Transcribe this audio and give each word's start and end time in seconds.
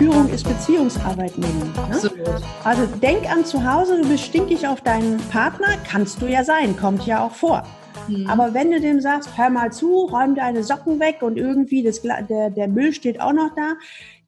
Führung 0.00 0.30
ist 0.30 0.48
Beziehungsarbeit 0.48 1.36
nehmen. 1.36 1.74
Ne? 1.74 1.94
Absolut. 1.94 2.26
Also 2.64 2.86
denk 3.02 3.30
an 3.30 3.44
zu 3.44 3.70
Hause, 3.70 4.00
du 4.00 4.08
bist 4.08 4.24
stinkig 4.24 4.66
auf 4.66 4.80
deinen 4.80 5.18
Partner, 5.28 5.76
kannst 5.86 6.22
du 6.22 6.26
ja 6.26 6.42
sein, 6.42 6.74
kommt 6.74 7.04
ja 7.04 7.22
auch 7.22 7.34
vor. 7.34 7.64
Mhm. 8.08 8.26
Aber 8.26 8.54
wenn 8.54 8.70
du 8.70 8.80
dem 8.80 9.02
sagst, 9.02 9.36
hör 9.36 9.50
mal 9.50 9.70
zu, 9.70 10.06
räum 10.06 10.34
deine 10.34 10.64
Socken 10.64 11.00
weg 11.00 11.18
und 11.20 11.36
irgendwie 11.36 11.82
das, 11.82 12.00
der, 12.00 12.48
der 12.48 12.68
Müll 12.68 12.94
steht 12.94 13.20
auch 13.20 13.34
noch 13.34 13.54
da, 13.54 13.74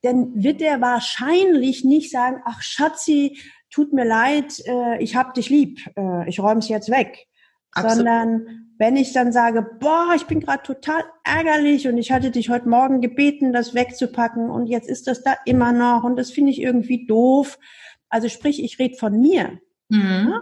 dann 0.03 0.33
wird 0.35 0.61
der 0.61 0.83
wahrscheinlich 0.83 1.85
nicht 1.85 2.11
sagen, 2.11 2.43
ach 2.45 2.61
Schatzi, 2.61 3.39
tut 3.71 3.95
mir 3.95 4.05
leid, 4.05 4.63
äh, 4.67 5.03
ich 5.03 5.17
hab 5.17 5.33
dich 5.33 5.49
lieb, 5.49 5.81
äh, 5.97 6.29
ich 6.29 6.39
räume 6.39 6.59
es 6.59 6.69
jetzt 6.69 6.91
weg. 6.91 7.29
Absolut. 7.71 7.97
Sondern 7.97 8.72
wenn 8.83 8.97
ich 8.97 9.13
dann 9.13 9.31
sage, 9.33 9.63
boah, 9.63 10.13
ich 10.17 10.27
bin 10.27 10.41
gerade 10.41 10.65
total 10.65 11.05
ärgerlich 11.23 11.87
und 11.87 11.99
ich 11.99 12.11
hatte 12.11 12.33
dich 12.33 12.51
heute 12.51 12.69
Morgen 12.69 13.01
gebeten, 13.01 13.53
das 13.53 13.75
wegzupacken 13.75 14.51
und 14.51 14.67
jetzt 14.67 14.89
ist 14.89 15.07
das 15.07 15.23
da 15.23 15.37
immer 15.45 15.71
noch 15.71 16.03
und 16.03 16.17
das 16.17 16.33
finde 16.33 16.51
ich 16.51 16.61
irgendwie 16.61 17.07
doof. 17.07 17.61
Also 18.09 18.29
sprich, 18.29 18.61
ich 18.61 18.81
rede 18.81 18.97
von 18.97 19.21
mir. 19.21 19.61
Mhm. 19.89 20.35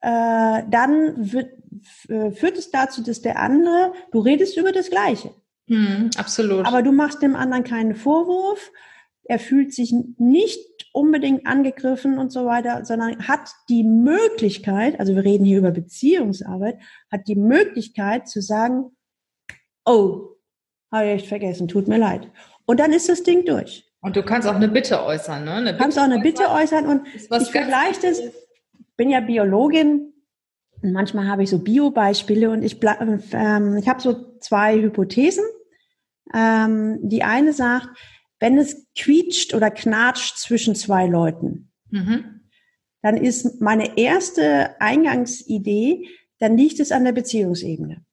Äh, 0.00 0.62
dann 0.70 1.32
wird, 1.32 1.50
äh, 2.08 2.30
führt 2.30 2.56
es 2.56 2.70
dazu, 2.70 3.02
dass 3.02 3.20
der 3.20 3.40
andere, 3.40 3.94
du 4.12 4.20
redest 4.20 4.56
über 4.56 4.70
das 4.70 4.88
Gleiche. 4.88 5.34
Mhm, 5.66 6.10
absolut. 6.16 6.64
Aber 6.66 6.82
du 6.82 6.92
machst 6.92 7.20
dem 7.20 7.34
anderen 7.34 7.64
keinen 7.64 7.96
Vorwurf. 7.96 8.70
Er 9.24 9.38
fühlt 9.38 9.72
sich 9.72 9.94
nicht 10.18 10.60
unbedingt 10.92 11.46
angegriffen 11.46 12.18
und 12.18 12.30
so 12.30 12.46
weiter, 12.46 12.84
sondern 12.84 13.26
hat 13.26 13.50
die 13.68 13.82
Möglichkeit, 13.82 15.00
also 15.00 15.14
wir 15.14 15.24
reden 15.24 15.44
hier 15.44 15.58
über 15.58 15.70
Beziehungsarbeit, 15.70 16.78
hat 17.10 17.26
die 17.26 17.36
Möglichkeit 17.36 18.28
zu 18.28 18.40
sagen, 18.40 18.96
oh, 19.84 20.36
habe 20.92 21.06
ich 21.06 21.12
echt 21.14 21.26
vergessen, 21.26 21.68
tut 21.68 21.88
mir 21.88 21.98
leid. 21.98 22.30
Und 22.66 22.80
dann 22.80 22.92
ist 22.92 23.08
das 23.08 23.22
Ding 23.22 23.44
durch. 23.44 23.90
Und 24.00 24.16
du 24.16 24.22
kannst 24.22 24.46
auch 24.46 24.54
eine 24.54 24.68
Bitte 24.68 25.02
äußern, 25.02 25.44
ne? 25.44 25.72
Du 25.72 25.78
kannst 25.78 25.98
auch 25.98 26.04
eine 26.04 26.20
Bitte 26.20 26.50
äußern 26.50 26.86
und 26.86 27.06
ich 27.14 27.50
vergleiche 27.50 28.00
das, 28.02 28.20
bin 28.96 29.10
ja 29.10 29.20
Biologin 29.20 30.14
und 30.84 30.92
manchmal 30.92 31.28
habe 31.28 31.42
ich 31.42 31.50
so 31.50 31.58
Bio-Beispiele 31.58 32.50
und 32.50 32.62
ich, 32.62 32.78
ähm, 33.32 33.76
ich 33.78 33.88
habe 33.88 34.02
so 34.02 34.38
zwei 34.40 34.76
Hypothesen. 34.76 35.44
Ähm, 36.34 36.98
die 37.02 37.22
eine 37.22 37.54
sagt, 37.54 37.88
wenn 38.44 38.58
es 38.58 38.86
quietscht 38.94 39.54
oder 39.54 39.70
knatscht 39.70 40.36
zwischen 40.36 40.74
zwei 40.74 41.06
Leuten, 41.06 41.72
mhm. 41.88 42.42
dann 43.00 43.16
ist 43.16 43.62
meine 43.62 43.96
erste 43.96 44.78
Eingangsidee, 44.82 46.10
dann 46.40 46.58
liegt 46.58 46.78
es 46.78 46.92
an 46.92 47.04
der 47.04 47.12
Beziehungsebene. 47.12 48.04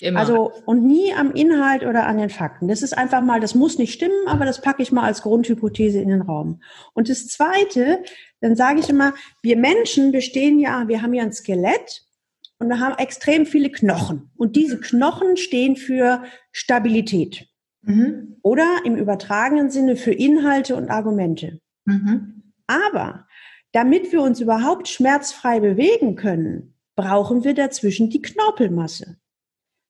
Immer. 0.00 0.20
Also 0.20 0.52
und 0.64 0.86
nie 0.86 1.12
am 1.12 1.32
Inhalt 1.32 1.82
oder 1.82 2.06
an 2.06 2.18
den 2.18 2.30
Fakten. 2.30 2.68
Das 2.68 2.82
ist 2.82 2.96
einfach 2.96 3.20
mal, 3.20 3.40
das 3.40 3.56
muss 3.56 3.78
nicht 3.78 3.92
stimmen, 3.92 4.28
aber 4.28 4.44
das 4.44 4.60
packe 4.60 4.80
ich 4.80 4.92
mal 4.92 5.02
als 5.02 5.22
Grundhypothese 5.22 6.00
in 6.00 6.08
den 6.08 6.22
Raum. 6.22 6.62
Und 6.94 7.08
das 7.08 7.26
Zweite, 7.26 8.04
dann 8.40 8.54
sage 8.54 8.78
ich 8.78 8.88
immer, 8.88 9.12
wir 9.42 9.56
Menschen 9.56 10.12
bestehen 10.12 10.60
ja, 10.60 10.86
wir 10.86 11.02
haben 11.02 11.14
ja 11.14 11.24
ein 11.24 11.32
Skelett 11.32 12.04
und 12.60 12.68
wir 12.68 12.78
haben 12.78 12.96
extrem 12.98 13.44
viele 13.44 13.70
Knochen. 13.70 14.30
Und 14.36 14.54
diese 14.54 14.78
Knochen 14.78 15.36
stehen 15.36 15.74
für 15.74 16.22
Stabilität. 16.52 17.49
Mhm. 17.82 18.36
Oder 18.42 18.80
im 18.84 18.96
übertragenen 18.96 19.70
Sinne 19.70 19.96
für 19.96 20.12
Inhalte 20.12 20.76
und 20.76 20.90
Argumente. 20.90 21.60
Mhm. 21.84 22.52
Aber 22.66 23.26
damit 23.72 24.12
wir 24.12 24.22
uns 24.22 24.40
überhaupt 24.40 24.88
schmerzfrei 24.88 25.60
bewegen 25.60 26.16
können, 26.16 26.74
brauchen 26.96 27.44
wir 27.44 27.54
dazwischen 27.54 28.10
die 28.10 28.22
Knorpelmasse. 28.22 29.16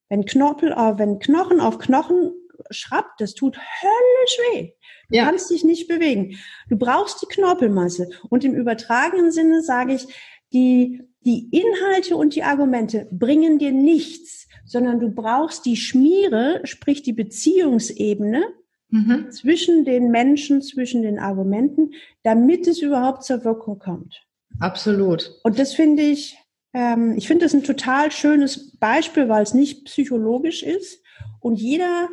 Wenn, 0.09 0.25
Knorpel, 0.25 0.71
äh, 0.71 0.97
wenn 0.97 1.19
Knochen 1.19 1.59
auf 1.59 1.79
Knochen 1.79 2.31
schrappt, 2.69 3.21
das 3.21 3.33
tut 3.33 3.57
höllisch 3.57 4.37
weh. 4.51 4.73
Du 5.09 5.17
ja. 5.17 5.25
kannst 5.25 5.49
dich 5.49 5.63
nicht 5.63 5.87
bewegen. 5.87 6.37
Du 6.69 6.77
brauchst 6.77 7.21
die 7.21 7.27
Knorpelmasse. 7.27 8.09
Und 8.29 8.43
im 8.43 8.53
übertragenen 8.53 9.31
Sinne 9.31 9.61
sage 9.61 9.93
ich, 9.93 10.07
die, 10.53 11.01
die 11.25 11.49
Inhalte 11.51 12.15
und 12.15 12.35
die 12.35 12.43
Argumente 12.43 13.07
bringen 13.11 13.59
dir 13.59 13.71
nichts 13.71 14.41
sondern 14.71 15.01
du 15.01 15.11
brauchst 15.11 15.65
die 15.65 15.75
Schmiere, 15.75 16.61
sprich 16.63 17.03
die 17.03 17.11
Beziehungsebene 17.11 18.41
mhm. 18.89 19.29
zwischen 19.29 19.83
den 19.83 20.11
Menschen, 20.11 20.61
zwischen 20.61 21.01
den 21.01 21.19
Argumenten, 21.19 21.91
damit 22.23 22.67
es 22.67 22.81
überhaupt 22.81 23.23
zur 23.23 23.43
Wirkung 23.43 23.79
kommt. 23.79 24.25
Absolut. 24.59 25.37
Und 25.43 25.59
das 25.59 25.73
finde 25.73 26.03
ich, 26.03 26.37
ähm, 26.73 27.15
ich 27.17 27.27
finde 27.27 27.45
das 27.45 27.53
ein 27.53 27.63
total 27.63 28.11
schönes 28.11 28.77
Beispiel, 28.77 29.27
weil 29.27 29.43
es 29.43 29.53
nicht 29.53 29.85
psychologisch 29.85 30.63
ist. 30.63 31.03
Und 31.41 31.59
jeder, 31.59 32.07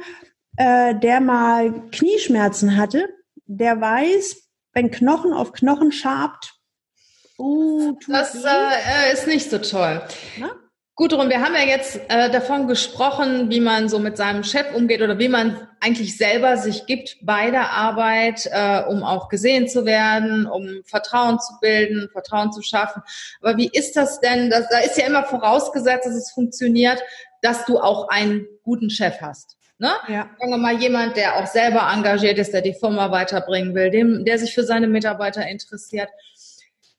äh, 0.56 0.98
der 0.98 1.20
mal 1.20 1.88
Knieschmerzen 1.92 2.76
hatte, 2.76 3.08
der 3.46 3.80
weiß, 3.80 4.48
wenn 4.72 4.90
Knochen 4.90 5.32
auf 5.32 5.52
Knochen 5.52 5.92
schabt, 5.92 6.57
uh, 7.38 7.98
das 8.08 8.44
äh, 8.44 9.12
ist 9.12 9.26
nicht 9.26 9.50
so 9.50 9.58
toll. 9.58 10.02
Na? 10.38 10.50
Gut, 10.98 11.12
Ron, 11.12 11.30
wir 11.30 11.40
haben 11.40 11.54
ja 11.54 11.62
jetzt 11.62 12.00
äh, 12.08 12.28
davon 12.28 12.66
gesprochen, 12.66 13.50
wie 13.50 13.60
man 13.60 13.88
so 13.88 14.00
mit 14.00 14.16
seinem 14.16 14.42
Chef 14.42 14.74
umgeht 14.74 15.00
oder 15.00 15.16
wie 15.20 15.28
man 15.28 15.68
eigentlich 15.78 16.16
selber 16.16 16.56
sich 16.56 16.86
gibt 16.86 17.18
bei 17.22 17.52
der 17.52 17.70
Arbeit, 17.70 18.48
äh, 18.50 18.82
um 18.82 19.04
auch 19.04 19.28
gesehen 19.28 19.68
zu 19.68 19.86
werden, 19.86 20.44
um 20.46 20.82
Vertrauen 20.84 21.38
zu 21.38 21.52
bilden, 21.60 22.08
Vertrauen 22.10 22.50
zu 22.50 22.62
schaffen. 22.62 23.02
Aber 23.40 23.56
wie 23.56 23.70
ist 23.72 23.94
das 23.94 24.18
denn? 24.18 24.50
Das, 24.50 24.68
da 24.70 24.80
ist 24.80 24.98
ja 24.98 25.06
immer 25.06 25.22
vorausgesetzt, 25.22 26.04
dass 26.04 26.16
es 26.16 26.32
funktioniert, 26.32 27.00
dass 27.42 27.64
du 27.64 27.78
auch 27.78 28.08
einen 28.08 28.48
guten 28.64 28.90
Chef 28.90 29.20
hast. 29.20 29.56
Ne? 29.78 29.92
Ja. 30.08 30.28
Sagen 30.40 30.50
wir 30.50 30.58
mal 30.58 30.80
jemand, 30.80 31.16
der 31.16 31.36
auch 31.36 31.46
selber 31.46 31.88
engagiert 31.94 32.38
ist, 32.38 32.52
der 32.52 32.62
die 32.62 32.74
Firma 32.74 33.12
weiterbringen 33.12 33.72
will, 33.76 33.90
dem, 33.90 34.24
der 34.24 34.40
sich 34.40 34.52
für 34.52 34.64
seine 34.64 34.88
Mitarbeiter 34.88 35.46
interessiert. 35.46 36.08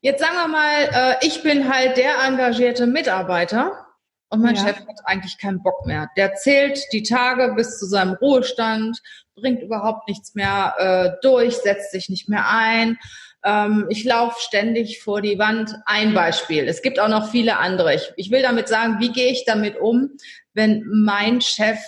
Jetzt 0.02 0.22
sagen 0.22 0.36
wir 0.36 0.48
mal, 0.48 1.18
äh, 1.22 1.28
ich 1.28 1.44
bin 1.44 1.74
halt 1.74 1.98
der 1.98 2.24
engagierte 2.26 2.88
Mitarbeiter 2.88 3.86
und 4.30 4.42
mein 4.42 4.56
ja. 4.56 4.66
Chef 4.66 4.78
hat 4.80 5.02
eigentlich 5.04 5.38
keinen 5.38 5.62
Bock 5.62 5.86
mehr. 5.86 6.10
Der 6.16 6.36
zählt 6.36 6.80
die 6.94 7.04
Tage 7.04 7.54
bis 7.56 7.80
zu 7.80 7.86
seinem 7.86 8.14
Ruhestand, 8.14 9.00
bringt 9.36 9.62
überhaupt 9.62 10.08
nichts 10.08 10.36
mehr 10.36 10.76
äh, 10.78 11.22
durch, 11.22 11.58
setzt 11.58 11.92
sich 11.92 12.10
nicht 12.10 12.30
mehr 12.30 12.48
ein. 12.48 12.98
Ähm, 13.44 13.88
ich 13.90 14.04
laufe 14.04 14.40
ständig 14.40 15.02
vor 15.02 15.22
die 15.22 15.40
Wand. 15.40 15.76
Ein 15.86 16.14
Beispiel. 16.14 16.68
Es 16.68 16.82
gibt 16.82 17.00
auch 17.00 17.08
noch 17.08 17.30
viele 17.32 17.58
andere. 17.58 17.96
Ich, 17.96 18.14
ich 18.18 18.32
will 18.32 18.42
damit 18.42 18.68
sagen, 18.68 19.00
wie 19.00 19.12
gehe 19.12 19.32
ich 19.32 19.46
damit 19.46 19.80
um, 19.80 20.12
wenn 20.54 20.86
mein 20.88 21.42
Chef 21.42 21.80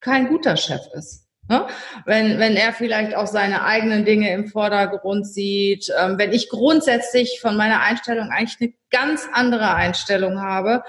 kein 0.00 0.28
guter 0.28 0.56
Chef 0.56 0.82
ist? 0.92 1.27
Ne? 1.48 1.66
Wenn, 2.04 2.38
wenn 2.38 2.56
er 2.56 2.72
vielleicht 2.72 3.16
auch 3.16 3.26
seine 3.26 3.64
eigenen 3.64 4.04
Dinge 4.04 4.32
im 4.32 4.48
Vordergrund 4.48 5.26
sieht, 5.26 5.90
ähm, 5.98 6.18
wenn 6.18 6.32
ich 6.32 6.50
grundsätzlich 6.50 7.40
von 7.40 7.56
meiner 7.56 7.80
Einstellung 7.80 8.28
eigentlich 8.30 8.58
eine 8.60 8.74
ganz 8.90 9.26
andere 9.32 9.74
Einstellung 9.74 10.40
habe 10.40 10.82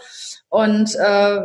und 0.50 0.96
äh, 0.96 1.40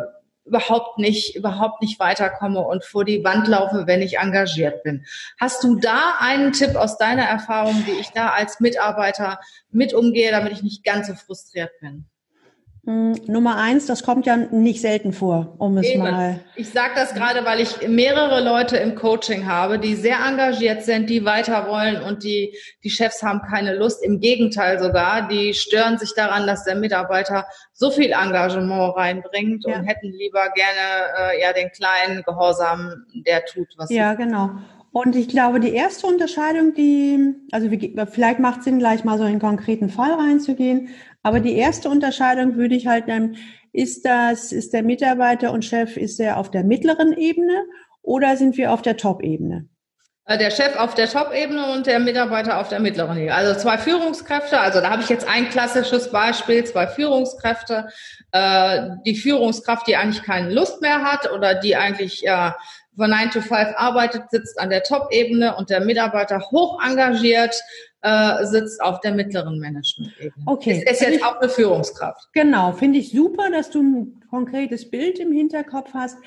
überhaupt 0.45 0.99
nicht, 0.99 1.37
überhaupt 1.37 1.81
nicht 1.81 1.99
weiterkomme 1.99 2.61
und 2.61 2.85
vor 2.85 3.05
die 3.05 3.25
Wand 3.25 3.49
laufe, 3.49 3.87
wenn 3.87 4.03
ich 4.03 4.19
engagiert 4.19 4.83
bin. 4.83 5.07
Hast 5.41 5.65
du 5.65 5.77
da 5.77 6.17
einen 6.19 6.53
Tipp 6.53 6.77
aus 6.77 6.99
deiner 6.99 7.25
Erfahrung, 7.25 7.87
wie 7.87 7.99
ich 7.99 8.11
da 8.11 8.31
als 8.31 8.61
Mitarbeiter 8.61 9.41
mit 9.71 9.95
umgehe, 9.95 10.31
damit 10.31 10.53
ich 10.53 10.63
nicht 10.63 10.85
ganz 10.85 11.07
so 11.07 11.15
frustriert 11.15 11.71
bin? 11.81 12.07
Hm, 12.87 13.15
Nummer 13.27 13.57
eins, 13.57 13.87
das 13.87 14.03
kommt 14.03 14.27
ja 14.27 14.37
nicht 14.37 14.83
selten 14.83 15.15
vor, 15.15 15.55
um 15.59 15.79
es 15.79 15.87
Eben. 15.87 16.03
mal. 16.03 16.41
Ich 16.55 16.69
sage 16.69 16.93
das 16.95 17.15
gerade, 17.15 17.47
weil 17.47 17.61
ich 17.61 17.89
mehrere 17.89 18.45
Leute 18.45 18.77
im 18.77 18.95
Coaching 18.95 19.47
habe, 19.47 19.79
die 19.79 19.95
sehr 19.95 20.19
engagiert 20.19 20.83
sind, 20.83 21.09
die 21.09 21.25
weiter 21.25 21.67
wollen 21.67 22.03
und 22.03 22.25
die, 22.25 22.55
die 22.83 22.91
Chefs 22.91 23.23
haben 23.23 23.41
keine 23.49 23.75
Lust. 23.75 24.05
Im 24.05 24.21
Gegenteil 24.21 24.79
sogar, 24.79 25.29
die 25.29 25.55
stören 25.55 25.97
sich 25.97 26.13
daran, 26.15 26.47
dass 26.47 26.65
der 26.65 26.75
Mitarbeiter 26.75 27.47
so 27.73 27.91
viel 27.91 28.13
Engagement 28.13 28.95
reinbringt 28.95 29.65
ja. 29.67 29.77
und 29.77 29.85
hätten 29.85 30.13
lieber 30.13 30.51
gerne 30.55 31.33
äh, 31.33 31.41
ja 31.41 31.55
den 31.55 31.71
kleinen 31.71 32.23
Gehorsam, 32.23 33.07
der 33.15 33.47
tut, 33.47 33.69
was 33.79 33.89
Ja, 33.89 34.13
genau. 34.13 34.51
Und 34.93 35.17
ich 35.17 35.27
glaube, 35.27 35.59
die 35.59 35.75
erste 35.75 36.07
Unterscheidung, 36.07 36.75
die, 36.75 37.35
also 37.51 37.69
vielleicht 38.13 38.39
macht 38.39 38.63
Sinn, 38.63 38.79
gleich 38.79 39.03
mal 39.03 39.19
so 39.19 39.25
in 39.25 39.31
einen 39.31 39.41
konkreten 39.41 39.89
Fall 39.89 40.13
reinzugehen. 40.13 40.91
Aber 41.25 41.41
die 41.41 41.57
erste 41.57 41.89
Unterscheidung 41.89 42.57
würde 42.57 42.77
ich 42.77 42.87
halt 42.87 43.09
dann, 43.09 43.37
ist 43.73 44.05
das, 44.05 44.53
ist 44.53 44.75
der 44.75 44.83
Mitarbeiter 44.83 45.53
und 45.53 45.65
Chef, 45.65 45.97
ist 45.97 46.21
er 46.21 46.37
auf 46.37 46.51
der 46.51 46.65
mittleren 46.65 47.15
Ebene 47.15 47.65
oder 48.03 48.37
sind 48.37 48.59
wir 48.59 48.73
auf 48.73 48.83
der 48.83 48.99
Top-Ebene? 48.99 49.67
Äh, 50.27 50.37
der 50.37 50.51
Chef 50.51 50.77
auf 50.77 50.95
der 50.95 51.09
Top-Ebene 51.09 51.73
und 51.73 51.87
der 51.87 51.99
Mitarbeiter 51.99 52.61
auf 52.61 52.69
der 52.69 52.79
mittleren 52.79 53.17
Ebene. 53.17 53.35
Also 53.35 53.59
zwei 53.59 53.79
Führungskräfte, 53.79 54.61
also 54.61 54.83
da 54.83 54.91
habe 54.91 55.03
ich 55.03 55.09
jetzt 55.09 55.27
ein 55.27 55.49
klassisches 55.49 56.11
Beispiel, 56.11 56.63
zwei 56.65 56.87
Führungskräfte. 56.87 57.89
Äh, 58.33 58.91
die 59.07 59.17
Führungskraft, 59.17 59.87
die 59.87 59.97
eigentlich 59.97 60.23
keine 60.23 60.53
Lust 60.53 60.83
mehr 60.83 61.03
hat 61.03 61.33
oder 61.33 61.55
die 61.55 61.75
eigentlich 61.75 62.21
ja, 62.21 62.55
von 62.97 63.09
9 63.09 63.31
to 63.31 63.41
5 63.41 63.75
arbeitet, 63.77 64.31
sitzt 64.31 64.61
an 64.61 64.69
der 64.69 64.83
Top-Ebene 64.83 65.57
und 65.57 65.71
der 65.71 65.81
Mitarbeiter 65.81 66.41
hoch 66.51 66.79
engagiert 66.87 67.55
äh, 68.05 68.45
sitzt 68.45 68.83
auf 68.83 69.01
der 69.01 69.15
mittleren 69.15 69.59
Management-Ebene. 69.59 70.45
Okay. 70.45 70.79
Ist, 70.79 70.91
ist 70.91 71.01
jetzt 71.01 71.17
ich, 71.17 71.25
auch 71.25 71.41
eine 71.41 71.49
Führungskraft. 71.49 72.29
Genau, 72.35 72.73
finde 72.73 72.99
ich 72.99 73.11
super, 73.11 73.51
dass 73.51 73.71
du 73.71 73.83
ein 73.83 74.25
konkretes 74.29 74.91
Bild 74.91 75.19
im 75.19 75.33
Hinterkopf 75.33 75.95
hast. 75.95 76.19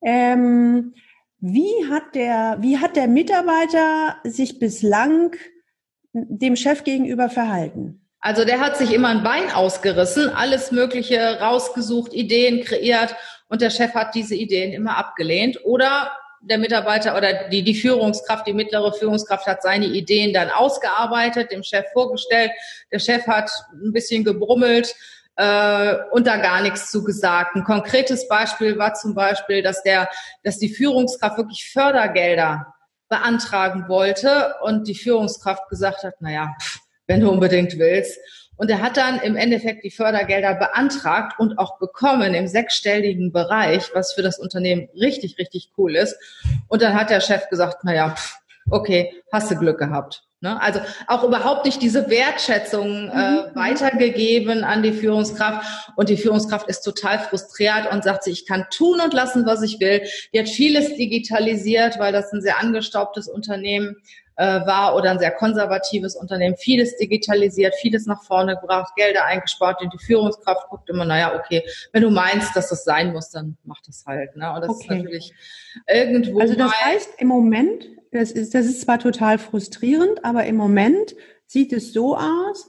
Ähm, 0.00 0.94
wie 1.40 1.88
hat 1.90 2.14
der, 2.14 2.58
wie 2.60 2.78
hat 2.78 2.94
der 2.94 3.08
Mitarbeiter 3.08 4.16
sich 4.22 4.60
bislang 4.60 5.34
dem 6.12 6.54
Chef 6.54 6.84
gegenüber 6.84 7.28
verhalten? 7.28 8.06
Also 8.20 8.44
der 8.44 8.60
hat 8.60 8.76
sich 8.76 8.92
immer 8.92 9.08
ein 9.08 9.24
Bein 9.24 9.50
ausgerissen, 9.50 10.28
alles 10.28 10.70
Mögliche 10.70 11.40
rausgesucht, 11.40 12.12
Ideen 12.14 12.64
kreiert 12.64 13.16
und 13.48 13.60
der 13.60 13.70
Chef 13.70 13.94
hat 13.94 14.14
diese 14.14 14.36
Ideen 14.36 14.72
immer 14.72 14.96
abgelehnt 14.96 15.64
oder 15.64 16.12
der 16.40 16.58
Mitarbeiter 16.58 17.16
oder 17.16 17.48
die, 17.48 17.62
die 17.62 17.74
Führungskraft, 17.74 18.46
die 18.46 18.52
mittlere 18.52 18.92
Führungskraft 18.92 19.46
hat 19.46 19.62
seine 19.62 19.86
Ideen 19.86 20.32
dann 20.32 20.50
ausgearbeitet, 20.50 21.50
dem 21.50 21.62
Chef 21.62 21.86
vorgestellt. 21.92 22.52
Der 22.92 22.98
Chef 22.98 23.26
hat 23.26 23.50
ein 23.72 23.92
bisschen 23.92 24.24
gebrummelt, 24.24 24.94
äh, 25.38 25.94
und 26.10 26.26
da 26.26 26.36
gar 26.36 26.62
nichts 26.62 26.90
zu 26.90 27.04
gesagt. 27.04 27.54
Ein 27.54 27.62
konkretes 27.62 28.26
Beispiel 28.26 28.76
war 28.76 28.94
zum 28.94 29.14
Beispiel, 29.14 29.62
dass 29.62 29.84
der, 29.84 30.08
dass 30.42 30.58
die 30.58 30.68
Führungskraft 30.68 31.36
wirklich 31.36 31.70
Fördergelder 31.70 32.74
beantragen 33.08 33.88
wollte 33.88 34.54
und 34.62 34.88
die 34.88 34.96
Führungskraft 34.96 35.68
gesagt 35.68 36.02
hat, 36.02 36.14
na 36.20 36.32
ja, 36.32 36.54
wenn 37.06 37.20
du 37.20 37.30
unbedingt 37.30 37.78
willst. 37.78 38.18
Und 38.58 38.70
er 38.70 38.82
hat 38.82 38.96
dann 38.96 39.20
im 39.20 39.36
Endeffekt 39.36 39.84
die 39.84 39.90
Fördergelder 39.90 40.54
beantragt 40.56 41.38
und 41.38 41.58
auch 41.58 41.78
bekommen 41.78 42.34
im 42.34 42.48
sechsstelligen 42.48 43.32
Bereich, 43.32 43.90
was 43.94 44.12
für 44.12 44.22
das 44.22 44.38
Unternehmen 44.38 44.88
richtig, 45.00 45.38
richtig 45.38 45.70
cool 45.78 45.94
ist. 45.94 46.16
Und 46.66 46.82
dann 46.82 46.94
hat 46.94 47.08
der 47.08 47.20
Chef 47.20 47.48
gesagt, 47.48 47.78
na 47.84 47.94
ja, 47.94 48.14
okay, 48.68 49.14
hast 49.32 49.50
du 49.50 49.56
Glück 49.56 49.78
gehabt. 49.78 50.28
Ne? 50.40 50.60
Also 50.60 50.80
auch 51.08 51.24
überhaupt 51.24 51.64
nicht 51.64 51.82
diese 51.82 52.08
Wertschätzung 52.08 53.08
äh, 53.08 53.30
mhm. 53.32 53.54
weitergegeben 53.54 54.62
an 54.62 54.82
die 54.82 54.92
Führungskraft. 54.92 55.90
Und 55.96 56.08
die 56.08 56.16
Führungskraft 56.16 56.68
ist 56.68 56.82
total 56.82 57.18
frustriert 57.18 57.92
und 57.92 58.04
sagt 58.04 58.22
sich, 58.22 58.42
ich 58.42 58.46
kann 58.46 58.66
tun 58.70 59.00
und 59.00 59.12
lassen, 59.12 59.46
was 59.46 59.62
ich 59.62 59.80
will. 59.80 60.02
Die 60.32 60.38
hat 60.38 60.48
vieles 60.48 60.94
digitalisiert, 60.94 61.98
weil 61.98 62.12
das 62.12 62.32
ein 62.32 62.40
sehr 62.40 62.60
angestaubtes 62.60 63.28
Unternehmen 63.28 63.96
äh, 64.36 64.64
war 64.64 64.94
oder 64.94 65.10
ein 65.10 65.18
sehr 65.18 65.32
konservatives 65.32 66.14
Unternehmen. 66.14 66.56
Vieles 66.56 66.96
digitalisiert, 66.96 67.74
vieles 67.74 68.06
nach 68.06 68.22
vorne 68.22 68.54
gebracht, 68.60 68.94
Gelder 68.94 69.24
eingespart. 69.24 69.82
Und 69.82 69.92
die 69.92 69.98
Führungskraft 69.98 70.68
guckt 70.68 70.88
immer, 70.88 71.04
naja, 71.04 71.34
okay, 71.34 71.64
wenn 71.92 72.02
du 72.02 72.10
meinst, 72.10 72.54
dass 72.54 72.68
das 72.68 72.84
sein 72.84 73.12
muss, 73.12 73.30
dann 73.30 73.56
mach 73.64 73.80
das 73.84 74.04
halt. 74.06 74.36
Ne? 74.36 74.52
Und 74.52 74.60
das 74.60 74.70
okay. 74.70 74.82
ist 74.82 74.90
natürlich 74.90 75.32
irgendwo. 75.88 76.38
Also 76.38 76.54
das 76.54 76.72
heißt, 76.80 77.10
im 77.18 77.26
Moment 77.26 77.88
das 78.12 78.30
ist, 78.30 78.54
das 78.54 78.66
ist 78.66 78.80
zwar 78.82 78.98
total 78.98 79.17
frustrierend, 79.20 80.24
aber 80.24 80.46
im 80.46 80.56
Moment 80.56 81.14
sieht 81.46 81.72
es 81.72 81.92
so 81.92 82.16
aus, 82.16 82.68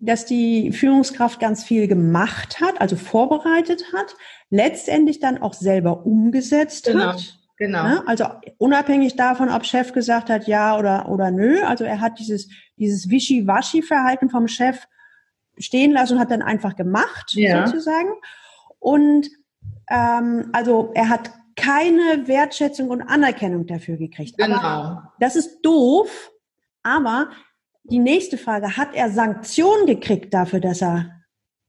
dass 0.00 0.26
die 0.26 0.70
Führungskraft 0.72 1.40
ganz 1.40 1.64
viel 1.64 1.88
gemacht 1.88 2.60
hat, 2.60 2.80
also 2.80 2.96
vorbereitet 2.96 3.84
hat, 3.92 4.16
letztendlich 4.50 5.18
dann 5.18 5.42
auch 5.42 5.54
selber 5.54 6.06
umgesetzt 6.06 6.86
genau, 6.86 7.06
hat. 7.06 7.38
Genau. 7.56 7.84
Ja, 7.84 8.02
also 8.06 8.26
unabhängig 8.58 9.16
davon, 9.16 9.48
ob 9.48 9.66
Chef 9.66 9.92
gesagt 9.92 10.30
hat, 10.30 10.46
ja 10.46 10.78
oder, 10.78 11.08
oder 11.08 11.32
nö. 11.32 11.60
Also 11.62 11.84
er 11.84 12.00
hat 12.00 12.20
dieses, 12.20 12.48
dieses 12.76 13.10
Wischi-Waschi-Verhalten 13.10 14.30
vom 14.30 14.46
Chef 14.46 14.86
stehen 15.58 15.90
lassen 15.90 16.14
und 16.14 16.20
hat 16.20 16.30
dann 16.30 16.42
einfach 16.42 16.76
gemacht, 16.76 17.32
ja. 17.34 17.66
sozusagen. 17.66 18.10
Und 18.78 19.28
ähm, 19.90 20.50
also 20.52 20.92
er 20.94 21.08
hat 21.08 21.32
keine 21.58 22.26
Wertschätzung 22.26 22.88
und 22.88 23.02
Anerkennung 23.02 23.66
dafür 23.66 23.96
gekriegt. 23.96 24.38
Genau. 24.38 24.56
Aber 24.56 25.12
das 25.18 25.36
ist 25.36 25.60
doof, 25.62 26.30
aber 26.82 27.30
die 27.84 27.98
nächste 27.98 28.38
Frage, 28.38 28.76
hat 28.76 28.94
er 28.94 29.10
Sanktionen 29.10 29.86
gekriegt 29.86 30.32
dafür, 30.32 30.60
dass 30.60 30.82
er 30.82 31.10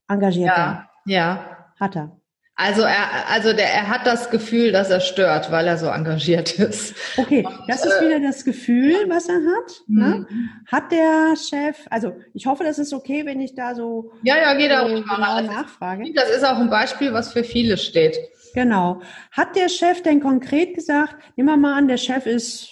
engagiert 0.08 0.48
ja, 0.48 0.56
war? 0.56 0.90
Ja. 1.06 1.56
Hat 1.78 1.96
er. 1.96 2.16
Also 2.62 2.82
er, 2.82 3.26
also 3.30 3.54
der, 3.54 3.72
er 3.72 3.88
hat 3.88 4.06
das 4.06 4.28
Gefühl, 4.28 4.70
dass 4.70 4.90
er 4.90 5.00
stört, 5.00 5.50
weil 5.50 5.66
er 5.66 5.78
so 5.78 5.86
engagiert 5.86 6.58
ist. 6.58 6.94
Okay, 7.16 7.42
und, 7.46 7.58
das 7.68 7.86
ist 7.86 8.02
äh, 8.02 8.06
wieder 8.06 8.20
das 8.20 8.44
Gefühl, 8.44 9.08
was 9.08 9.30
er 9.30 9.36
hat. 9.36 9.80
Ne? 9.88 10.26
Mhm. 10.28 10.50
Hat 10.70 10.92
der 10.92 11.36
Chef, 11.36 11.78
also 11.88 12.12
ich 12.34 12.44
hoffe, 12.44 12.62
das 12.64 12.78
ist 12.78 12.92
okay, 12.92 13.24
wenn 13.24 13.40
ich 13.40 13.54
da 13.54 13.74
so 13.74 14.12
ja 14.22 14.36
ja 14.36 14.52
geht 14.54 14.72
auch 14.72 14.88
so 14.88 14.94
genau 14.94 15.40
nachfrage. 15.40 16.12
Das 16.14 16.28
ist 16.28 16.44
auch 16.44 16.58
ein 16.58 16.68
Beispiel, 16.68 17.14
was 17.14 17.32
für 17.32 17.44
viele 17.44 17.78
steht. 17.78 18.18
Genau. 18.54 19.00
Hat 19.32 19.56
der 19.56 19.68
Chef 19.68 20.02
denn 20.02 20.20
konkret 20.20 20.74
gesagt, 20.74 21.16
nehmen 21.36 21.48
wir 21.48 21.56
mal 21.56 21.76
an, 21.76 21.88
der 21.88 21.96
Chef 21.96 22.26
ist 22.26 22.70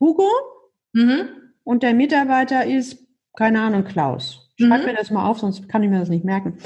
Hugo 0.00 0.28
mhm. 0.92 1.28
und 1.64 1.82
der 1.82 1.94
Mitarbeiter 1.94 2.66
ist, 2.66 2.98
keine 3.36 3.60
Ahnung, 3.60 3.84
Klaus. 3.84 4.50
Schreib 4.58 4.80
mhm. 4.80 4.86
mir 4.86 4.94
das 4.94 5.10
mal 5.10 5.28
auf, 5.28 5.38
sonst 5.38 5.68
kann 5.68 5.82
ich 5.82 5.90
mir 5.90 6.00
das 6.00 6.08
nicht 6.08 6.24
merken. 6.24 6.58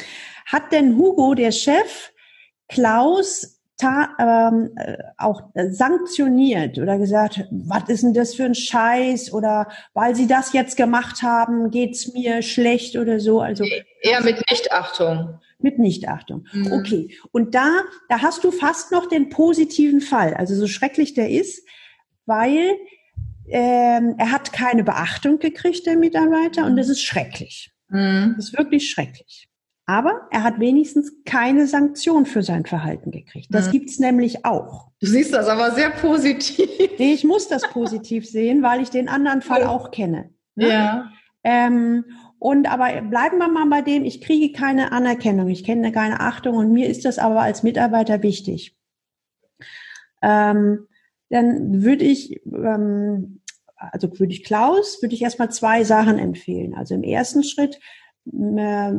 Hat 0.46 0.72
denn 0.72 0.96
Hugo, 0.96 1.34
der 1.34 1.52
Chef, 1.52 2.12
Klaus 2.68 3.60
ähm, 3.82 4.70
äh, 4.76 4.96
auch 5.16 5.42
sanktioniert 5.54 6.78
oder 6.78 6.98
gesagt, 6.98 7.46
was 7.50 7.88
ist 7.88 8.02
denn 8.02 8.14
das 8.14 8.34
für 8.34 8.44
ein 8.44 8.54
Scheiß 8.54 9.32
oder 9.32 9.68
weil 9.94 10.14
sie 10.14 10.26
das 10.26 10.52
jetzt 10.52 10.76
gemacht 10.76 11.22
haben, 11.22 11.70
geht's 11.70 12.12
mir 12.12 12.42
schlecht 12.42 12.96
oder 12.96 13.20
so? 13.20 13.40
Also 13.40 13.64
eher 14.02 14.22
mit 14.22 14.42
Nichtachtung 14.50 15.40
mit 15.62 15.78
Nichtachtung. 15.78 16.46
Mhm. 16.52 16.72
Okay. 16.72 17.16
Und 17.32 17.54
da, 17.54 17.82
da 18.08 18.22
hast 18.22 18.44
du 18.44 18.50
fast 18.50 18.92
noch 18.92 19.06
den 19.06 19.28
positiven 19.28 20.00
Fall, 20.00 20.34
also 20.34 20.54
so 20.54 20.66
schrecklich 20.66 21.14
der 21.14 21.30
ist, 21.30 21.66
weil 22.26 22.76
ähm, 23.48 24.14
er 24.18 24.30
hat 24.30 24.52
keine 24.52 24.84
Beachtung 24.84 25.38
gekriegt, 25.38 25.86
der 25.86 25.96
Mitarbeiter, 25.96 26.66
und 26.66 26.76
das 26.76 26.88
ist 26.88 27.02
schrecklich. 27.02 27.72
Mhm. 27.88 28.34
Das 28.36 28.46
ist 28.46 28.58
wirklich 28.58 28.90
schrecklich. 28.90 29.48
Aber 29.86 30.28
er 30.30 30.44
hat 30.44 30.60
wenigstens 30.60 31.12
keine 31.24 31.66
Sanktion 31.66 32.24
für 32.24 32.44
sein 32.44 32.64
Verhalten 32.64 33.10
gekriegt. 33.10 33.48
Das 33.50 33.66
mhm. 33.66 33.72
gibt's 33.72 33.98
nämlich 33.98 34.44
auch. 34.44 34.92
Du 35.00 35.08
siehst 35.08 35.32
das 35.32 35.48
aber 35.48 35.72
sehr 35.72 35.90
positiv. 35.90 36.68
Ich 36.98 37.24
muss 37.24 37.48
das 37.48 37.62
positiv 37.70 38.24
sehen, 38.28 38.62
weil 38.62 38.82
ich 38.82 38.90
den 38.90 39.08
anderen 39.08 39.42
Fall 39.42 39.64
auch 39.64 39.90
kenne. 39.90 40.30
Ne? 40.54 40.68
Ja. 40.68 41.10
Ähm, 41.42 42.04
und 42.40 42.72
aber 42.72 43.02
bleiben 43.02 43.36
wir 43.36 43.48
mal 43.48 43.66
bei 43.66 43.82
dem, 43.82 44.02
ich 44.04 44.22
kriege 44.22 44.58
keine 44.58 44.92
Anerkennung, 44.92 45.48
ich 45.48 45.62
kenne 45.62 45.92
keine 45.92 46.20
Achtung 46.20 46.56
und 46.56 46.72
mir 46.72 46.88
ist 46.88 47.04
das 47.04 47.18
aber 47.18 47.42
als 47.42 47.62
Mitarbeiter 47.62 48.22
wichtig. 48.22 48.74
Ähm, 50.22 50.86
dann 51.28 51.82
würde 51.82 52.04
ich, 52.06 52.40
ähm, 52.46 53.42
also 53.76 54.08
würde 54.18 54.32
ich 54.32 54.42
Klaus, 54.42 55.02
würde 55.02 55.14
ich 55.14 55.20
erstmal 55.20 55.50
zwei 55.50 55.84
Sachen 55.84 56.18
empfehlen. 56.18 56.74
Also 56.74 56.94
im 56.94 57.02
ersten 57.02 57.44
Schritt 57.44 57.78
äh, 58.32 58.92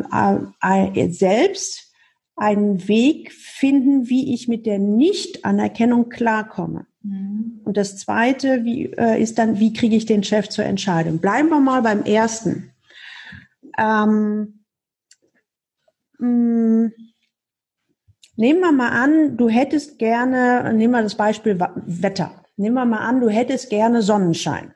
äh, 0.62 1.10
selbst 1.10 1.92
einen 2.36 2.88
Weg 2.88 3.34
finden, 3.34 4.08
wie 4.08 4.36
ich 4.36 4.48
mit 4.48 4.68
der 4.68 4.78
Nicht-Anerkennung 4.78 6.10
klarkomme. 6.10 6.86
Mhm. 7.02 7.62
Und 7.64 7.76
das 7.76 7.98
zweite 7.98 8.64
wie, 8.66 8.94
äh, 8.94 9.20
ist 9.20 9.40
dann, 9.40 9.60
wie 9.60 9.74
kriege 9.74 9.96
ich 9.96 10.06
den 10.06 10.24
Chef 10.24 10.48
zur 10.48 10.66
Entscheidung? 10.66 11.18
Bleiben 11.18 11.50
wir 11.50 11.60
mal 11.60 11.82
beim 11.82 12.04
ersten. 12.04 12.71
Ähm, 13.78 14.66
mh, 16.20 16.28
mm, 16.28 16.94
nehmen 18.36 18.60
wir 18.60 18.72
mal 18.72 18.90
an, 18.90 19.38
du 19.38 19.50
hättest 19.50 20.00
gerne, 20.00 20.74
nehmen 20.74 20.94
wir 20.94 21.04
das 21.04 21.16
Beispiel 21.16 21.60
Wetter. 21.60 22.44
Nehmen 22.58 22.76
wir 22.76 22.86
mal 22.86 23.00
an, 23.00 23.22
du 23.22 23.30
hättest 23.30 23.70
gerne 23.70 24.02
Sonnenschein. 24.02 24.74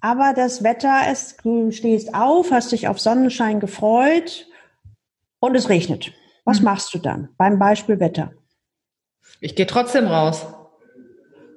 Aber 0.00 0.32
das 0.34 0.62
Wetter, 0.62 1.02
es, 1.08 1.36
du 1.38 1.70
stehst 1.72 2.14
auf, 2.14 2.50
hast 2.50 2.72
dich 2.72 2.88
auf 2.88 3.00
Sonnenschein 3.00 3.60
gefreut 3.60 4.46
und 5.40 5.56
es 5.56 5.68
regnet. 5.68 6.12
Was 6.44 6.58
hm. 6.58 6.64
machst 6.64 6.94
du 6.94 6.98
dann 6.98 7.30
beim 7.36 7.58
Beispiel 7.58 7.98
Wetter? 8.00 8.32
Ich 9.40 9.56
gehe 9.56 9.66
trotzdem 9.66 10.06
raus. 10.06 10.46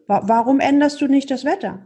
Warum 0.07 0.59
änderst 0.59 0.99
du 0.99 1.07
nicht 1.07 1.31
das 1.31 1.45
Wetter? 1.45 1.85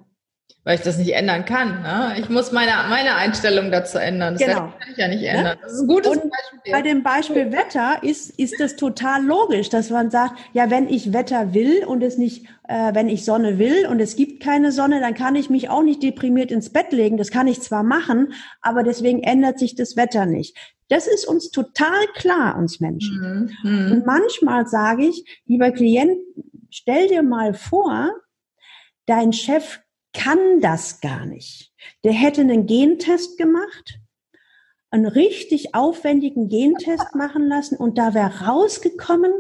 Weil 0.65 0.75
ich 0.75 0.81
das 0.81 0.98
nicht 0.98 1.13
ändern 1.13 1.45
kann. 1.45 1.84
Ne? 1.84 2.15
Ich 2.19 2.27
muss 2.27 2.51
meine, 2.51 2.72
meine 2.89 3.13
Einstellung 3.15 3.72
dazu 3.72 4.00
ändern. 4.00 4.34
Das 4.34 4.43
genau. 4.43 4.74
kann 4.79 4.91
ich 4.91 4.98
ja 4.98 5.07
nicht 5.07 5.22
ne? 5.22 5.27
ändern. 5.27 5.57
Das 5.62 5.74
ist 5.74 5.81
ein 5.81 5.88
gutes 5.88 6.12
Und 6.12 6.24
Beispiel. 6.31 6.72
Bei 6.72 6.81
dem 6.81 7.03
Beispiel 7.03 7.51
Wetter 7.51 8.00
ist, 8.01 8.31
ist 8.39 8.60
das 8.60 8.75
total 8.75 9.24
logisch, 9.24 9.69
dass 9.69 9.91
man 9.91 10.10
sagt, 10.10 10.39
ja, 10.53 10.72
wenn 10.72 10.89
ich 10.89 11.13
Wetter 11.13 11.53
will 11.53 11.86
und 11.86 12.01
es 12.01 12.17
nicht, 12.17 12.48
äh, 12.67 12.95
wenn 12.95 13.07
ich 13.07 13.24
Sonne 13.24 13.60
will 13.60 13.86
und 13.86 14.00
es 14.00 14.15
gibt 14.15 14.41
keine 14.41 14.72
Sonne, 14.72 15.00
dann 15.01 15.13
kann 15.13 15.36
ich 15.36 15.51
mich 15.51 15.69
auch 15.69 15.84
nicht 15.84 16.01
deprimiert 16.01 16.51
ins 16.51 16.74
Bett 16.74 16.91
legen. 16.91 17.17
Das 17.17 17.29
kann 17.29 17.45
ich 17.45 17.62
zwar 17.62 17.84
machen, 17.84 18.34
aber 18.62 18.81
deswegen 18.81 19.22
ändert 19.22 19.60
sich 19.60 19.75
das 19.75 19.95
Wetter 19.95 20.25
nicht. 20.25 20.57
Das 20.89 21.05
ist 21.05 21.27
uns 21.27 21.51
total 21.51 22.07
klar, 22.15 22.57
uns 22.57 22.79
Menschen. 22.79 23.53
Mhm. 23.63 23.69
mhm. 23.72 23.91
Und 23.91 24.05
manchmal 24.07 24.65
sage 24.65 25.05
ich, 25.05 25.41
lieber 25.45 25.69
Klient, 25.69 26.17
stell 26.72 27.07
dir 27.07 27.22
mal 27.22 27.53
vor, 27.53 28.10
dein 29.05 29.31
Chef 29.31 29.81
kann 30.15 30.62
das 30.62 31.01
gar 31.01 31.25
nicht. 31.25 31.72
Der 32.03 32.13
hätte 32.13 32.41
einen 32.41 32.65
Gentest 32.65 33.38
gemacht, 33.38 34.00
einen 34.89 35.05
richtig 35.05 35.75
aufwendigen 35.75 36.50
Gentest 36.50 37.13
machen 37.15 37.48
lassen 37.48 37.75
und 37.75 37.98
da 37.98 38.13
wäre 38.13 38.45
rausgekommen, 38.45 39.31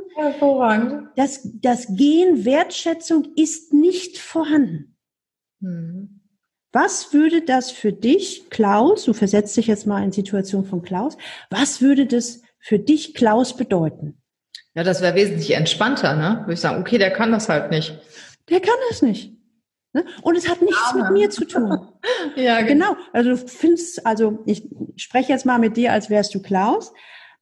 dass 1.15 1.47
das 1.61 1.87
Gen 1.95 2.45
Wertschätzung 2.45 3.29
ist 3.35 3.73
nicht 3.73 4.17
vorhanden. 4.17 4.97
Mhm. 5.59 6.21
Was 6.71 7.13
würde 7.13 7.41
das 7.41 7.71
für 7.71 7.93
dich, 7.93 8.49
Klaus, 8.49 9.05
du 9.05 9.13
versetzt 9.13 9.55
dich 9.55 9.67
jetzt 9.67 9.87
mal 9.87 10.03
in 10.03 10.11
Situation 10.11 10.65
von 10.65 10.81
Klaus, 10.81 11.17
was 11.49 11.81
würde 11.81 12.05
das 12.05 12.41
für 12.59 12.79
dich, 12.79 13.13
Klaus, 13.13 13.55
bedeuten? 13.55 14.21
Ja, 14.73 14.83
das 14.83 15.01
wäre 15.01 15.15
wesentlich 15.15 15.51
entspannter, 15.51 16.15
ne? 16.15 16.41
Würde 16.41 16.53
ich 16.53 16.59
sagen, 16.59 16.81
okay, 16.81 16.97
der 16.97 17.11
kann 17.11 17.31
das 17.31 17.47
halt 17.47 17.71
nicht. 17.71 17.97
Der 18.49 18.59
kann 18.59 18.75
das 18.89 19.01
nicht. 19.01 19.31
Ne? 19.95 20.03
Und 20.23 20.35
es 20.35 20.49
hat 20.49 20.61
nichts 20.61 20.91
Arme. 20.91 21.03
mit 21.03 21.11
mir 21.13 21.29
zu 21.29 21.45
tun. 21.45 21.87
ja, 22.35 22.61
genau. 22.63 22.95
genau. 22.95 23.01
Also 23.13 23.29
du 23.29 23.37
findest, 23.37 24.05
also 24.05 24.39
ich 24.45 24.67
spreche 24.97 25.31
jetzt 25.31 25.45
mal 25.45 25.57
mit 25.57 25.77
dir, 25.77 25.93
als 25.93 26.09
wärst 26.09 26.35
du 26.35 26.41
Klaus. 26.41 26.91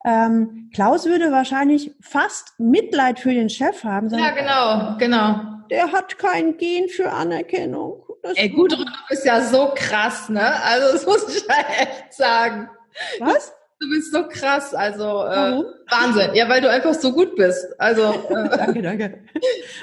Ähm, 0.05 0.69
Klaus 0.71 1.07
würde 1.07 1.31
wahrscheinlich 1.31 1.95
fast 1.99 2.53
Mitleid 2.59 3.19
für 3.19 3.33
den 3.33 3.49
Chef 3.49 3.83
haben. 3.83 4.07
Sagen, 4.07 4.21
ja, 4.21 4.29
genau, 4.29 4.97
genau. 4.99 5.39
Der 5.71 5.91
hat 5.91 6.19
kein 6.19 6.57
Gen 6.57 6.89
für 6.89 7.11
Anerkennung. 7.11 8.03
Das 8.21 8.37
Ey, 8.37 8.49
gut, 8.49 8.73
du 8.73 8.85
bist 9.09 9.25
ja 9.25 9.41
so 9.41 9.71
krass, 9.73 10.29
ne? 10.29 10.61
Also 10.63 10.93
das 10.93 11.07
muss 11.07 11.35
ich 11.35 11.43
ja 11.47 11.55
echt 11.79 12.13
sagen. 12.13 12.69
Was? 13.17 13.51
Du 13.79 13.89
bist 13.89 14.13
so 14.13 14.27
krass, 14.27 14.73
also 14.73 15.03
äh, 15.03 15.63
Wahnsinn. 15.89 16.33
Ja, 16.35 16.47
weil 16.47 16.61
du 16.61 16.69
einfach 16.69 16.93
so 16.93 17.11
gut 17.11 17.35
bist. 17.35 17.65
Also 17.79 18.03
äh, 18.29 18.49
danke, 18.49 18.81
danke. 18.81 19.19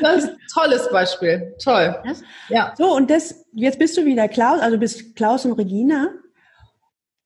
Das 0.00 0.24
ist 0.24 0.28
ein 0.30 0.38
tolles 0.52 0.88
Beispiel. 0.90 1.54
Toll. 1.62 2.02
Ja. 2.48 2.74
So 2.76 2.94
und 2.94 3.10
das 3.10 3.44
jetzt 3.52 3.78
bist 3.78 3.96
du 3.96 4.04
wieder 4.04 4.28
Klaus, 4.28 4.60
also 4.60 4.78
bist 4.78 5.16
Klaus 5.16 5.44
und 5.44 5.52
Regina. 5.52 6.08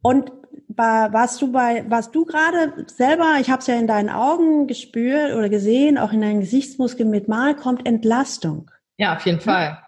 Und 0.03 0.33
war, 0.69 1.13
warst 1.13 1.41
du 1.41 1.53
bei, 1.53 1.85
warst 1.89 2.15
du 2.15 2.25
gerade 2.25 2.87
selber, 2.95 3.37
ich 3.41 3.51
habe 3.51 3.61
es 3.61 3.67
ja 3.67 3.75
in 3.77 3.87
deinen 3.87 4.11
Augen 4.11 4.67
gespürt 4.67 5.35
oder 5.35 5.49
gesehen, 5.49 5.99
auch 5.99 6.13
in 6.13 6.21
deinen 6.21 6.41
Gesichtsmuskeln 6.41 7.11
mit 7.11 7.29
Mal 7.29 7.55
kommt 7.55 7.87
Entlastung. 7.87 8.71
Ja, 8.97 9.17
auf 9.17 9.25
jeden 9.27 9.41
Fall. 9.41 9.79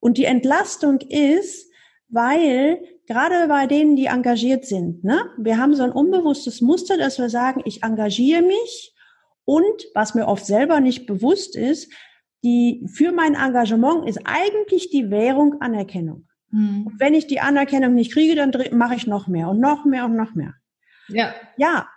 Und 0.00 0.18
die 0.18 0.24
Entlastung 0.24 1.00
ist, 1.00 1.70
weil 2.08 2.78
gerade 3.10 3.48
bei 3.48 3.66
denen, 3.66 3.96
die 3.96 4.06
engagiert 4.06 4.64
sind, 4.64 5.02
ne, 5.02 5.18
wir 5.36 5.58
haben 5.58 5.74
so 5.74 5.82
ein 5.82 5.90
unbewusstes 5.90 6.60
Muster, 6.60 6.96
dass 6.96 7.18
wir 7.18 7.28
sagen, 7.28 7.60
ich 7.64 7.82
engagiere 7.82 8.40
mich 8.40 8.94
und 9.44 9.84
was 9.94 10.14
mir 10.14 10.28
oft 10.28 10.46
selber 10.46 10.78
nicht 10.78 11.06
bewusst 11.06 11.56
ist, 11.56 11.92
die 12.44 12.86
für 12.86 13.10
mein 13.10 13.34
Engagement 13.34 14.08
ist 14.08 14.20
eigentlich 14.24 14.90
die 14.90 15.10
Währung 15.10 15.60
Anerkennung. 15.60 16.28
Mhm. 16.52 16.86
Und 16.86 17.00
wenn 17.00 17.14
ich 17.14 17.26
die 17.26 17.40
Anerkennung 17.40 17.94
nicht 17.94 18.12
kriege, 18.12 18.36
dann 18.36 18.52
mache 18.78 18.94
ich 18.94 19.08
noch 19.08 19.26
mehr 19.26 19.48
und 19.48 19.58
noch 19.58 19.84
mehr 19.84 20.04
und 20.04 20.14
noch 20.14 20.36
mehr. 20.36 20.54
Ja. 21.08 21.34
Ja. 21.56 21.88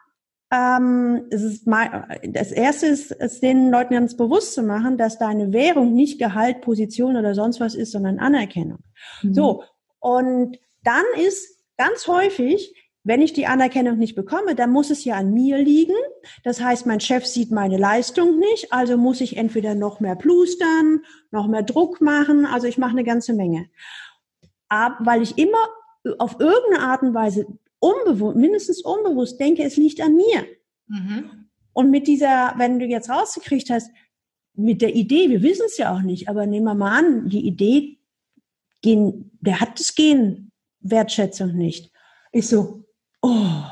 Ähm, 0.52 1.28
es 1.30 1.44
ist 1.44 1.68
mal, 1.68 2.08
das 2.28 2.52
erste 2.52 2.88
ist, 2.88 3.12
es 3.12 3.40
den 3.40 3.70
Leuten 3.70 3.94
ganz 3.94 4.18
bewusst 4.18 4.56
zu 4.56 4.64
machen, 4.64 4.98
dass 4.98 5.20
deine 5.20 5.54
Währung 5.54 5.94
nicht 5.94 6.18
Gehalt, 6.18 6.62
Position 6.62 7.18
oder 7.18 7.36
sonst 7.36 7.60
was 7.60 7.76
ist, 7.76 7.92
sondern 7.92 8.18
Anerkennung. 8.18 8.80
Mhm. 9.22 9.34
So. 9.36 9.64
Und 10.00 10.58
dann 10.84 11.06
ist 11.26 11.64
ganz 11.78 12.08
häufig, 12.08 12.74
wenn 13.06 13.22
ich 13.22 13.34
die 13.34 13.48
Anerkennung 13.48 13.98
nicht 13.98 14.16
bekomme, 14.16 14.56
dann 14.56 14.72
muss 14.72 14.90
es 14.90 15.04
ja 15.04 15.16
an 15.16 15.34
mir 15.34 15.58
liegen. 15.58 15.96
Das 16.44 16.62
heißt, 16.62 16.86
mein 16.86 17.02
Chef 17.02 17.26
sieht 17.26 17.52
meine 17.52 17.78
Leistung 17.78 18.40
nicht, 18.40 18.72
also 18.72 18.98
muss 18.98 19.20
ich 19.20 19.36
entweder 19.36 19.76
noch 19.76 20.00
mehr 20.00 20.16
plustern, 20.16 21.02
noch 21.32 21.48
mehr 21.48 21.64
Druck 21.64 22.00
machen. 22.00 22.46
Also 22.46 22.68
ich 22.68 22.78
mache 22.78 22.92
eine 22.92 23.04
ganze 23.04 23.34
Menge. 23.34 23.70
Aber 24.70 25.06
weil 25.06 25.22
ich 25.22 25.38
immer 25.38 25.58
auf 26.18 26.40
irgendeine 26.40 26.84
Art 26.88 27.02
und 27.02 27.14
Weise 27.14 27.46
unbewusst, 27.80 28.38
mindestens 28.38 28.82
unbewusst 28.82 29.40
denke, 29.40 29.64
es 29.64 29.76
liegt 29.76 30.00
an 30.00 30.16
mir. 30.16 30.46
Mhm. 30.88 31.50
Und 31.74 31.92
mit 31.92 32.08
dieser, 32.08 32.54
wenn 32.58 32.80
du 32.80 32.86
jetzt 32.86 33.10
rausgekriegt 33.10 33.70
hast, 33.70 33.92
mit 34.56 34.82
der 34.82 34.96
Idee, 34.96 35.30
wir 35.30 35.42
wissen 35.42 35.66
es 35.66 35.78
ja 35.78 35.94
auch 35.94 36.02
nicht, 36.02 36.30
aber 36.30 36.46
nehmen 36.46 36.66
wir 36.66 36.76
mal 36.76 37.00
an, 37.00 37.30
die 37.30 37.46
Idee, 37.46 37.98
gehen, 38.82 39.32
der 39.42 39.60
hat 39.60 39.80
das 39.80 39.96
Gen 39.96 40.52
Wertschätzung 40.84 41.54
nicht. 41.54 41.92
Ich 42.32 42.48
so, 42.48 42.84
oh, 43.22 43.64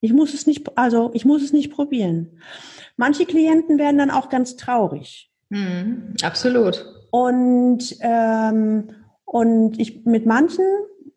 ich 0.00 0.12
muss 0.12 0.34
es 0.34 0.46
nicht, 0.46 0.76
also 0.78 1.10
ich 1.14 1.24
muss 1.24 1.42
es 1.42 1.52
nicht 1.52 1.72
probieren. 1.72 2.40
Manche 2.96 3.26
Klienten 3.26 3.78
werden 3.78 3.98
dann 3.98 4.10
auch 4.10 4.28
ganz 4.28 4.56
traurig. 4.56 5.30
Mhm, 5.50 6.14
absolut. 6.22 6.84
Und 7.10 7.96
ähm, 8.00 8.90
und 9.24 9.78
ich 9.78 10.04
mit 10.04 10.24
manchen, 10.24 10.64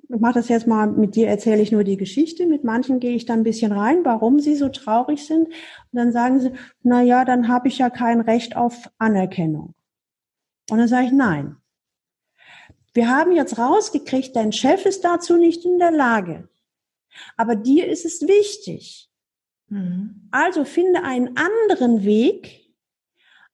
ich 0.09 0.19
mache 0.19 0.33
das 0.33 0.49
jetzt 0.49 0.67
mal, 0.67 0.87
mit 0.87 1.15
dir 1.15 1.27
erzähle 1.27 1.61
ich 1.61 1.71
nur 1.71 1.83
die 1.83 1.97
Geschichte, 1.97 2.47
mit 2.47 2.63
manchen 2.63 2.99
gehe 2.99 3.15
ich 3.15 3.25
dann 3.25 3.41
ein 3.41 3.43
bisschen 3.43 3.71
rein, 3.71 4.03
warum 4.03 4.39
sie 4.39 4.55
so 4.55 4.69
traurig 4.69 5.25
sind. 5.25 5.47
Und 5.47 5.53
dann 5.93 6.11
sagen 6.11 6.39
sie, 6.39 6.51
na 6.81 7.01
ja, 7.03 7.23
dann 7.23 7.47
habe 7.47 7.67
ich 7.67 7.77
ja 7.77 7.89
kein 7.91 8.19
Recht 8.19 8.57
auf 8.57 8.89
Anerkennung. 8.97 9.75
Und 10.71 10.79
dann 10.79 10.87
sage 10.87 11.05
ich, 11.05 11.11
nein, 11.11 11.57
wir 12.99 13.07
haben 13.07 13.31
jetzt 13.31 13.57
rausgekriegt, 13.57 14.35
dein 14.35 14.51
Chef 14.51 14.85
ist 14.85 15.05
dazu 15.05 15.37
nicht 15.37 15.63
in 15.63 15.79
der 15.79 15.91
Lage. 15.91 16.49
Aber 17.37 17.55
dir 17.55 17.87
ist 17.87 18.03
es 18.03 18.27
wichtig. 18.27 19.09
Mhm. 19.69 20.27
Also 20.31 20.65
finde 20.65 21.03
einen 21.03 21.37
anderen 21.37 22.03
Weg, 22.03 22.59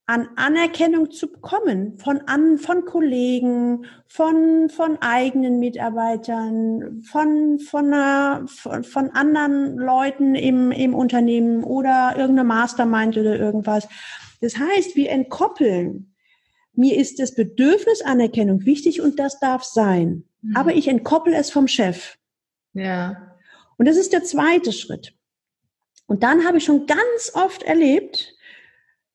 an 0.07 0.29
Anerkennung 0.35 1.11
zu 1.11 1.31
bekommen 1.31 1.99
von 1.99 2.21
an, 2.21 2.57
von 2.57 2.85
Kollegen, 2.85 3.85
von, 4.07 4.67
von 4.69 4.97
eigenen 5.01 5.59
Mitarbeitern, 5.59 7.03
von, 7.03 7.59
von, 7.59 7.93
einer, 7.93 8.47
von, 8.47 8.83
von 8.83 9.11
anderen 9.11 9.77
Leuten 9.77 10.33
im, 10.33 10.71
im 10.71 10.95
Unternehmen 10.95 11.63
oder 11.63 12.15
irgendeine 12.17 12.47
Mastermind 12.47 13.15
oder 13.15 13.37
irgendwas. 13.37 13.87
Das 14.41 14.57
heißt, 14.57 14.95
wir 14.95 15.11
entkoppeln 15.11 16.14
mir 16.77 16.97
ist 16.97 17.19
das 17.19 17.35
Bedürfnis 17.35 18.01
Anerkennung 18.01 18.65
wichtig 18.65 19.01
und 19.01 19.19
das 19.19 19.39
darf 19.39 19.63
sein. 19.63 20.23
Mhm. 20.41 20.55
Aber 20.55 20.75
ich 20.75 20.87
entkoppel 20.87 21.33
es 21.33 21.51
vom 21.51 21.67
Chef. 21.67 22.17
Ja. 22.73 23.35
Und 23.77 23.87
das 23.87 23.97
ist 23.97 24.13
der 24.13 24.23
zweite 24.23 24.71
Schritt. 24.71 25.13
Und 26.07 26.23
dann 26.23 26.45
habe 26.45 26.57
ich 26.57 26.65
schon 26.65 26.85
ganz 26.85 27.31
oft 27.33 27.63
erlebt, 27.63 28.33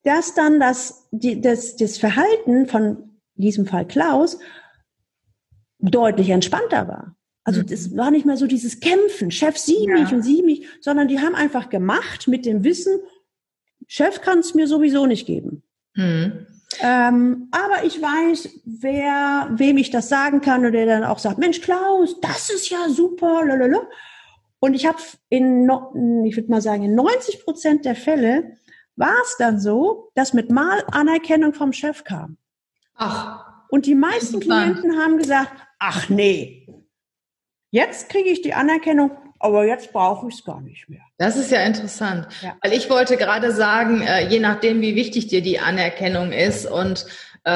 dass 0.03 0.35
dann 0.35 0.61
das, 0.61 1.07
die, 1.11 1.41
das, 1.41 1.77
das 1.77 1.99
Verhalten 1.99 2.67
von 2.67 3.21
diesem 3.35 3.67
Fall 3.67 3.87
Klaus 3.87 4.39
deutlich 5.79 6.31
entspannter 6.31 6.89
war. 6.89 7.17
Also 7.45 7.63
das 7.63 7.91
mhm. 7.91 7.97
war 7.97 8.11
nicht 8.11 8.27
mehr 8.27 8.37
so 8.37 8.47
dieses 8.47 8.81
Kämpfen, 8.81 9.31
Chef 9.31 9.57
sieh 9.57 9.87
ja. 9.87 9.95
mich 9.95 10.13
und 10.13 10.23
sieh 10.23 10.43
mich, 10.43 10.67
sondern 10.81 11.09
die 11.09 11.21
haben 11.21 11.35
einfach 11.35 11.69
gemacht 11.71 12.29
mit 12.29 12.45
dem 12.45 12.65
Wissen, 12.65 13.01
Chef 13.87 14.21
kann 14.21 14.41
es 14.41 14.55
mir 14.55 14.67
sowieso 14.67 15.07
nicht 15.07 15.27
geben. 15.27 15.63
Mhm. 15.95 16.47
Ähm, 16.79 17.49
aber 17.51 17.85
ich 17.85 18.01
weiß, 18.01 18.61
wer, 18.65 19.51
wem 19.53 19.77
ich 19.77 19.91
das 19.91 20.09
sagen 20.09 20.41
kann 20.41 20.61
oder 20.61 20.71
der 20.71 20.87
dann 20.87 21.05
auch 21.05 21.19
sagt, 21.19 21.39
Mensch, 21.39 21.61
Klaus, 21.61 22.21
das 22.21 22.49
ist 22.51 22.71
ja 22.71 22.89
super, 22.89 23.45
lalala. 23.45 23.89
Und 24.61 24.75
ich 24.75 24.87
habe 24.87 24.99
in, 25.29 25.69
ich 26.25 26.37
würde 26.37 26.51
mal 26.51 26.63
sagen, 26.63 26.85
in 26.85 26.95
90 26.95 27.45
Prozent 27.45 27.85
der 27.85 27.97
Fälle 27.97 28.57
war 28.97 29.17
es 29.25 29.37
dann 29.39 29.59
so, 29.59 30.11
dass 30.15 30.35
mit 30.35 30.51
Mal 30.51 30.85
Anerkennung 30.93 31.55
vom 31.55 31.73
Chef 31.73 32.05
kam. 32.05 32.37
Ach. 32.95 33.47
Und 33.71 33.87
die 33.87 33.95
meisten 33.95 34.41
Klienten 34.41 34.99
haben 34.99 35.17
gesagt, 35.17 35.53
ach 35.79 36.09
nee, 36.09 36.69
jetzt 37.71 38.09
kriege 38.11 38.29
ich 38.29 38.43
die 38.43 38.53
Anerkennung 38.53 39.13
aber 39.41 39.65
jetzt 39.65 39.93
brauche 39.93 40.29
ich 40.29 40.35
es 40.35 40.45
gar 40.45 40.61
nicht 40.61 40.89
mehr. 40.89 41.01
Das 41.17 41.37
ist 41.37 41.51
ja 41.51 41.63
interessant, 41.63 42.29
ja. 42.43 42.57
weil 42.63 42.75
ich 42.75 42.89
wollte 42.91 43.17
gerade 43.17 43.53
sagen, 43.53 44.03
äh, 44.03 44.29
je 44.29 44.39
nachdem, 44.39 44.83
wie 44.83 44.95
wichtig 44.95 45.27
dir 45.29 45.41
die 45.41 45.59
Anerkennung 45.59 46.31
ist 46.31 46.67
und 46.67 47.07
äh, 47.45 47.51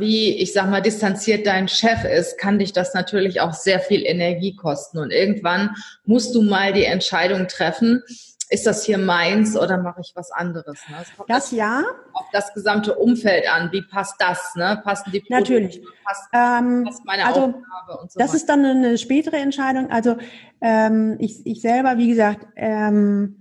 wie, 0.00 0.34
ich 0.34 0.52
sag 0.52 0.68
mal, 0.68 0.82
distanziert 0.82 1.46
dein 1.46 1.68
Chef 1.68 2.04
ist, 2.04 2.36
kann 2.36 2.58
dich 2.58 2.72
das 2.72 2.94
natürlich 2.94 3.40
auch 3.40 3.52
sehr 3.52 3.78
viel 3.78 4.04
Energie 4.04 4.56
kosten. 4.56 4.98
Und 4.98 5.12
irgendwann 5.12 5.76
musst 6.04 6.34
du 6.34 6.42
mal 6.42 6.72
die 6.72 6.84
Entscheidung 6.84 7.46
treffen, 7.46 8.02
ist 8.50 8.66
das 8.66 8.84
hier 8.84 8.98
meins 8.98 9.56
oder 9.56 9.78
mache 9.78 10.00
ich 10.00 10.12
was 10.16 10.32
anderes? 10.32 10.80
Ne? 10.88 10.96
Das, 10.98 11.26
das, 11.28 11.50
ja. 11.52 11.84
Auf 12.12 12.26
das 12.32 12.52
gesamte 12.52 12.96
Umfeld 12.96 13.50
an. 13.50 13.70
Wie 13.70 13.82
passt 13.82 14.16
das? 14.18 14.56
Ne? 14.56 14.80
Passen 14.82 15.12
die 15.12 15.20
Produkte? 15.20 15.52
Natürlich. 15.52 15.82
Passt, 16.04 16.28
ähm, 16.32 16.84
passt 16.84 17.04
meine 17.04 17.24
also, 17.24 17.40
Aufgabe 17.40 18.00
und 18.00 18.10
so 18.10 18.18
Das 18.18 18.30
weiter. 18.30 18.36
ist 18.36 18.48
dann 18.48 18.64
eine 18.64 18.98
spätere 18.98 19.36
Entscheidung. 19.36 19.90
Also 19.90 20.16
ähm, 20.60 21.16
ich, 21.20 21.46
ich 21.46 21.60
selber, 21.60 21.96
wie 21.96 22.08
gesagt, 22.08 22.48
ähm, 22.56 23.40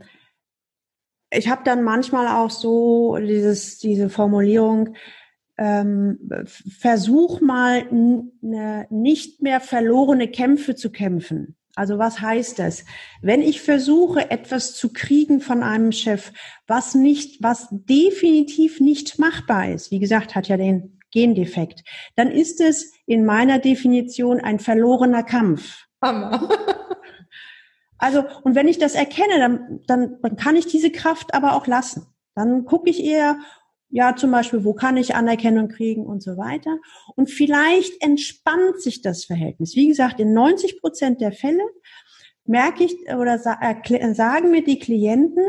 ich 1.31 1.49
habe 1.49 1.63
dann 1.63 1.83
manchmal 1.83 2.27
auch 2.27 2.51
so 2.51 3.17
dieses, 3.17 3.79
diese 3.79 4.09
Formulierung, 4.09 4.95
ähm, 5.57 6.19
versuch 6.45 7.41
mal 7.41 7.85
ne, 7.91 8.87
nicht 8.89 9.41
mehr 9.41 9.59
verlorene 9.59 10.27
Kämpfe 10.29 10.75
zu 10.75 10.91
kämpfen. 10.91 11.55
Also 11.79 11.97
was 11.97 12.19
heißt 12.19 12.59
das? 12.59 12.83
Wenn 13.21 13.41
ich 13.41 13.61
versuche, 13.61 14.31
etwas 14.31 14.75
zu 14.75 14.91
kriegen 14.91 15.39
von 15.39 15.63
einem 15.63 15.93
Chef, 15.93 16.33
was 16.67 16.93
nicht, 16.93 17.41
was 17.41 17.69
definitiv 17.71 18.81
nicht 18.81 19.17
machbar 19.17 19.69
ist, 19.71 19.89
wie 19.89 19.99
gesagt, 19.99 20.35
hat 20.35 20.49
ja 20.49 20.57
den 20.57 20.99
Gendefekt, 21.09 21.85
dann 22.17 22.31
ist 22.31 22.59
es 22.59 22.91
in 23.05 23.25
meiner 23.25 23.59
Definition 23.59 24.41
ein 24.41 24.59
verlorener 24.59 25.23
Kampf. 25.23 25.85
Hammer. 26.01 26.49
Also, 28.01 28.23
und 28.43 28.55
wenn 28.55 28.69
ich 28.69 28.77
das 28.77 28.95
erkenne, 28.95 29.39
dann, 29.39 29.81
dann, 29.85 30.21
dann 30.21 30.37
kann 30.37 30.55
ich 30.55 30.67
diese 30.67 30.89
Kraft 30.89 31.33
aber 31.33 31.53
auch 31.53 31.67
lassen. 31.67 32.07
Dann 32.33 32.63
gucke 32.63 32.89
ich 32.89 33.03
eher, 33.03 33.37
ja, 33.89 34.15
zum 34.15 34.31
Beispiel, 34.31 34.63
wo 34.63 34.73
kann 34.73 34.97
ich 34.97 35.15
Anerkennung 35.15 35.67
kriegen 35.67 36.05
und 36.05 36.21
so 36.21 36.37
weiter. 36.37 36.77
Und 37.15 37.29
vielleicht 37.29 38.01
entspannt 38.03 38.81
sich 38.81 39.01
das 39.01 39.25
Verhältnis. 39.25 39.75
Wie 39.75 39.87
gesagt, 39.87 40.19
in 40.19 40.33
90 40.33 40.79
Prozent 40.79 41.21
der 41.21 41.31
Fälle 41.31 41.63
merke 42.45 42.83
ich 42.83 42.95
oder 43.15 43.39
sagen 43.39 44.51
mir 44.51 44.63
die 44.63 44.79
Klienten, 44.79 45.43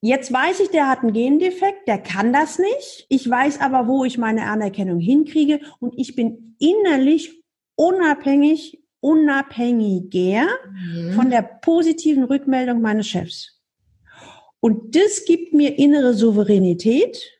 jetzt 0.00 0.32
weiß 0.32 0.60
ich, 0.60 0.68
der 0.70 0.88
hat 0.88 1.00
einen 1.00 1.12
Gendefekt, 1.12 1.86
der 1.86 1.98
kann 1.98 2.32
das 2.32 2.58
nicht. 2.58 3.06
Ich 3.08 3.28
weiß 3.28 3.60
aber, 3.60 3.88
wo 3.88 4.04
ich 4.04 4.18
meine 4.18 4.44
Anerkennung 4.44 4.98
hinkriege 4.98 5.60
und 5.80 5.94
ich 5.98 6.14
bin 6.14 6.56
innerlich 6.58 7.42
unabhängig, 7.76 8.82
unabhängiger 9.00 10.46
mhm. 10.70 11.12
von 11.12 11.30
der 11.30 11.42
positiven 11.42 12.24
Rückmeldung 12.24 12.80
meines 12.80 13.06
Chefs. 13.06 13.54
Und 14.60 14.96
das 14.96 15.26
gibt 15.26 15.52
mir 15.52 15.78
innere 15.78 16.14
Souveränität. 16.14 17.33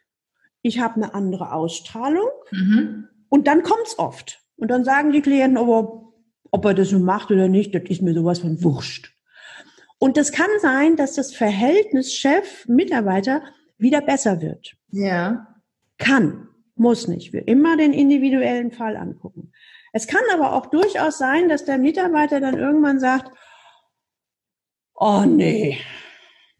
Ich 0.64 0.80
habe 0.80 0.94
eine 0.96 1.12
andere 1.12 1.52
Ausstrahlung. 1.52 2.30
Mhm. 2.50 3.06
Und 3.28 3.46
dann 3.46 3.62
kommt's 3.62 3.98
oft. 3.98 4.40
Und 4.56 4.70
dann 4.70 4.82
sagen 4.82 5.12
die 5.12 5.20
Klienten, 5.20 5.58
aber 5.58 6.12
ob 6.50 6.64
er 6.64 6.72
das 6.72 6.90
nun 6.90 7.02
macht 7.02 7.30
oder 7.30 7.48
nicht, 7.48 7.74
das 7.74 7.82
ist 7.88 8.00
mir 8.00 8.14
sowas 8.14 8.38
von 8.38 8.62
wurscht. 8.64 9.12
Und 9.98 10.16
das 10.16 10.32
kann 10.32 10.48
sein, 10.62 10.96
dass 10.96 11.14
das 11.14 11.34
Verhältnis 11.34 12.14
Chef-Mitarbeiter 12.14 13.42
wieder 13.76 14.00
besser 14.00 14.40
wird. 14.40 14.74
Ja. 14.88 15.54
Kann, 15.98 16.48
muss 16.76 17.08
nicht. 17.08 17.34
Wir 17.34 17.46
immer 17.46 17.76
den 17.76 17.92
individuellen 17.92 18.72
Fall 18.72 18.96
angucken. 18.96 19.52
Es 19.92 20.06
kann 20.06 20.22
aber 20.32 20.54
auch 20.54 20.66
durchaus 20.66 21.18
sein, 21.18 21.50
dass 21.50 21.66
der 21.66 21.76
Mitarbeiter 21.76 22.40
dann 22.40 22.56
irgendwann 22.56 23.00
sagt, 23.00 23.30
oh 24.94 25.24
nee, 25.26 25.78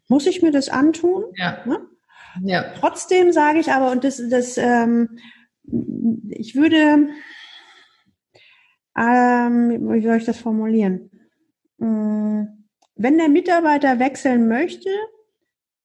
muss 0.09 0.27
ich 0.27 0.43
mir 0.43 0.51
das 0.51 0.69
antun? 0.69 1.25
Ja. 1.37 1.65
Ne? 1.65 1.81
Ja. 2.43 2.65
Trotzdem 2.79 3.33
sage 3.33 3.59
ich 3.59 3.71
aber, 3.73 3.91
und 3.91 4.05
das, 4.05 4.23
das 4.29 4.57
ähm, 4.59 5.19
ich 6.31 6.55
würde, 6.55 7.09
ähm, 8.99 9.93
wie 9.93 10.03
soll 10.03 10.17
ich 10.17 10.25
das 10.25 10.39
formulieren? 10.39 11.11
Hm, 11.79 12.67
wenn 12.97 13.19
der 13.19 13.29
Mitarbeiter 13.29 13.99
wechseln 13.99 14.49
möchte, 14.49 14.91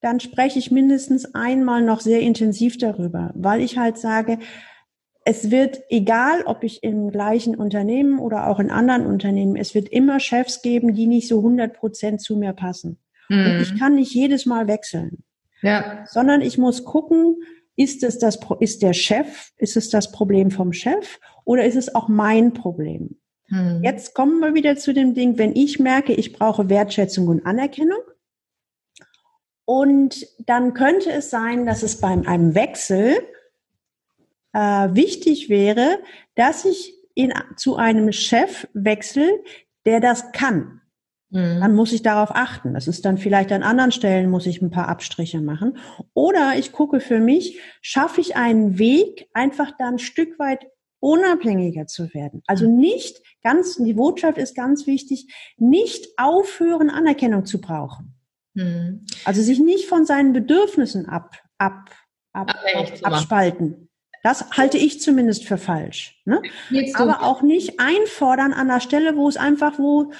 dann 0.01 0.19
spreche 0.19 0.59
ich 0.59 0.71
mindestens 0.71 1.33
einmal 1.35 1.81
noch 1.81 1.99
sehr 1.99 2.21
intensiv 2.21 2.77
darüber, 2.77 3.31
weil 3.35 3.61
ich 3.61 3.77
halt 3.77 3.97
sage, 3.97 4.39
es 5.25 5.51
wird 5.51 5.81
egal, 5.89 6.43
ob 6.45 6.63
ich 6.63 6.83
im 6.83 7.11
gleichen 7.11 7.55
Unternehmen 7.55 8.19
oder 8.19 8.47
auch 8.47 8.59
in 8.59 8.71
anderen 8.71 9.05
Unternehmen, 9.05 9.55
es 9.57 9.75
wird 9.75 9.89
immer 9.89 10.19
Chefs 10.19 10.61
geben, 10.61 10.93
die 10.93 11.07
nicht 11.07 11.27
so 11.27 11.37
100 11.37 11.73
Prozent 11.73 12.21
zu 12.21 12.37
mir 12.37 12.53
passen. 12.53 12.97
Mhm. 13.27 13.45
Und 13.45 13.61
ich 13.61 13.77
kann 13.77 13.95
nicht 13.95 14.13
jedes 14.13 14.45
Mal 14.45 14.67
wechseln. 14.67 15.23
Ja. 15.61 16.05
Sondern 16.07 16.41
ich 16.41 16.57
muss 16.57 16.85
gucken, 16.85 17.43
ist 17.75 18.03
es 18.03 18.19
das, 18.19 18.39
ist 18.59 18.81
der 18.81 18.93
Chef, 18.93 19.51
ist 19.57 19.77
es 19.77 19.89
das 19.89 20.11
Problem 20.11 20.51
vom 20.51 20.73
Chef 20.73 21.19
oder 21.45 21.65
ist 21.65 21.75
es 21.75 21.95
auch 21.95 22.07
mein 22.07 22.53
Problem? 22.53 23.19
Hm. 23.47 23.81
Jetzt 23.83 24.13
kommen 24.13 24.39
wir 24.39 24.53
wieder 24.53 24.75
zu 24.75 24.93
dem 24.93 25.13
Ding, 25.13 25.37
wenn 25.37 25.55
ich 25.55 25.79
merke, 25.79 26.13
ich 26.13 26.33
brauche 26.33 26.69
Wertschätzung 26.69 27.27
und 27.27 27.45
Anerkennung. 27.45 28.01
Und 29.65 30.25
dann 30.39 30.73
könnte 30.73 31.11
es 31.11 31.29
sein, 31.29 31.65
dass 31.65 31.83
es 31.83 32.01
beim 32.01 32.27
einem 32.27 32.55
Wechsel 32.55 33.15
äh, 34.53 34.59
wichtig 34.59 35.49
wäre, 35.49 35.99
dass 36.35 36.65
ich 36.65 36.95
in, 37.13 37.33
zu 37.55 37.75
einem 37.75 38.11
Chef 38.11 38.67
wechsle, 38.73 39.43
der 39.85 39.99
das 39.99 40.31
kann. 40.31 40.81
Mhm. 41.31 41.59
Dann 41.59 41.75
muss 41.75 41.93
ich 41.93 42.01
darauf 42.01 42.31
achten. 42.33 42.73
Das 42.73 42.87
ist 42.87 43.05
dann 43.05 43.17
vielleicht 43.17 43.51
an 43.51 43.63
anderen 43.63 43.91
Stellen, 43.91 44.29
muss 44.29 44.45
ich 44.45 44.61
ein 44.61 44.71
paar 44.71 44.87
Abstriche 44.87 45.41
machen. 45.41 45.77
Oder 46.13 46.53
ich 46.57 46.71
gucke 46.71 46.99
für 46.99 47.19
mich, 47.19 47.59
schaffe 47.81 48.21
ich 48.21 48.35
einen 48.35 48.79
Weg, 48.79 49.29
einfach 49.33 49.71
dann 49.77 49.95
ein 49.95 49.99
Stück 49.99 50.39
weit 50.39 50.65
unabhängiger 50.99 51.87
zu 51.87 52.13
werden. 52.13 52.41
Also 52.47 52.69
mhm. 52.69 52.77
nicht 52.77 53.21
ganz, 53.43 53.77
die 53.77 53.93
Botschaft 53.93 54.37
ist 54.37 54.55
ganz 54.55 54.87
wichtig, 54.87 55.33
nicht 55.57 56.07
aufhören, 56.17 56.89
Anerkennung 56.89 57.45
zu 57.45 57.61
brauchen. 57.61 58.15
Mhm. 58.55 59.05
Also 59.23 59.41
sich 59.41 59.59
nicht 59.59 59.87
von 59.87 60.05
seinen 60.05 60.33
Bedürfnissen 60.33 61.07
ab, 61.07 61.37
ab, 61.57 61.91
ab, 62.33 62.53
ab 62.73 62.91
abspalten. 63.03 63.89
Das 64.23 64.49
halte 64.51 64.77
ich 64.77 64.99
zumindest 64.99 65.45
für 65.45 65.57
falsch. 65.57 66.21
Ne? 66.25 66.41
Aber 66.95 67.23
auch 67.23 67.41
nicht 67.41 67.79
einfordern 67.79 68.51
an 68.51 68.67
der 68.67 68.81
Stelle, 68.81 69.15
wo 69.15 69.29
es 69.29 69.37
einfach, 69.37 69.79
wo, 69.79 70.11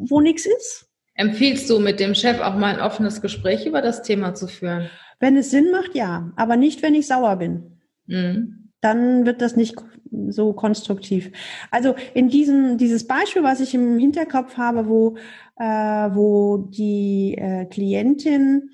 wo 0.00 0.20
nichts 0.20 0.46
ist. 0.46 0.86
Empfiehlst 1.14 1.70
du 1.70 1.78
mit 1.78 1.98
dem 1.98 2.14
Chef 2.14 2.40
auch 2.40 2.56
mal 2.56 2.74
ein 2.74 2.80
offenes 2.80 3.22
Gespräch 3.22 3.66
über 3.66 3.80
das 3.80 4.02
Thema 4.02 4.34
zu 4.34 4.48
führen? 4.48 4.90
Wenn 5.18 5.36
es 5.36 5.50
Sinn 5.50 5.70
macht, 5.70 5.94
ja. 5.94 6.32
Aber 6.36 6.56
nicht, 6.56 6.82
wenn 6.82 6.94
ich 6.94 7.06
sauer 7.06 7.36
bin. 7.36 7.80
Mhm. 8.06 8.70
Dann 8.82 9.24
wird 9.24 9.40
das 9.40 9.56
nicht 9.56 9.76
so 10.28 10.52
konstruktiv. 10.52 11.32
Also 11.70 11.94
in 12.14 12.28
diesem, 12.28 12.78
dieses 12.78 13.06
Beispiel, 13.06 13.42
was 13.42 13.60
ich 13.60 13.74
im 13.74 13.98
Hinterkopf 13.98 14.56
habe, 14.56 14.88
wo, 14.88 15.16
äh, 15.58 15.64
wo 15.64 16.58
die 16.58 17.36
äh, 17.38 17.64
Klientin 17.64 18.70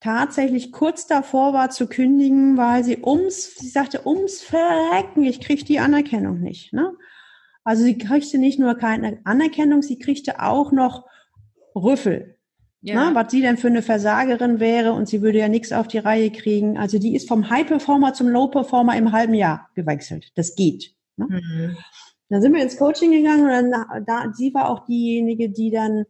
tatsächlich 0.00 0.72
kurz 0.72 1.06
davor 1.06 1.52
war 1.52 1.70
zu 1.70 1.86
kündigen, 1.86 2.56
weil 2.56 2.82
sie 2.82 2.98
ums, 3.02 3.54
sie 3.56 3.68
sagte, 3.68 4.06
ums 4.06 4.42
Verrecken, 4.42 5.22
ich 5.22 5.40
kriege 5.40 5.64
die 5.64 5.78
Anerkennung 5.78 6.40
nicht. 6.40 6.72
Ne? 6.72 6.92
Also 7.64 7.84
sie 7.84 7.98
kriegte 7.98 8.38
nicht 8.38 8.58
nur 8.58 8.74
keine 8.74 9.20
Anerkennung, 9.24 9.82
sie 9.82 9.98
kriegte 9.98 10.40
auch 10.40 10.72
noch 10.72 11.06
Rüffel. 11.74 12.36
Ja. 12.84 12.94
Na, 12.96 13.14
was 13.14 13.30
sie 13.30 13.40
denn 13.40 13.58
für 13.58 13.68
eine 13.68 13.82
Versagerin 13.82 14.58
wäre 14.58 14.92
und 14.92 15.08
sie 15.08 15.22
würde 15.22 15.38
ja 15.38 15.48
nichts 15.48 15.70
auf 15.70 15.86
die 15.86 15.98
Reihe 15.98 16.32
kriegen. 16.32 16.76
Also 16.76 16.98
die 16.98 17.14
ist 17.14 17.28
vom 17.28 17.48
High 17.48 17.66
Performer 17.66 18.12
zum 18.12 18.28
Low 18.28 18.48
Performer 18.48 18.96
im 18.96 19.12
halben 19.12 19.34
Jahr 19.34 19.68
gewechselt. 19.76 20.32
Das 20.34 20.56
geht. 20.56 20.92
Ne? 21.16 21.26
Mhm. 21.28 21.76
Dann 22.28 22.42
sind 22.42 22.54
wir 22.54 22.62
ins 22.62 22.78
Coaching 22.78 23.12
gegangen 23.12 23.44
und 23.44 23.70
dann, 23.70 24.04
da, 24.04 24.32
sie 24.32 24.52
war 24.52 24.68
auch 24.68 24.84
diejenige, 24.86 25.50
die 25.50 25.70
dann 25.70 26.06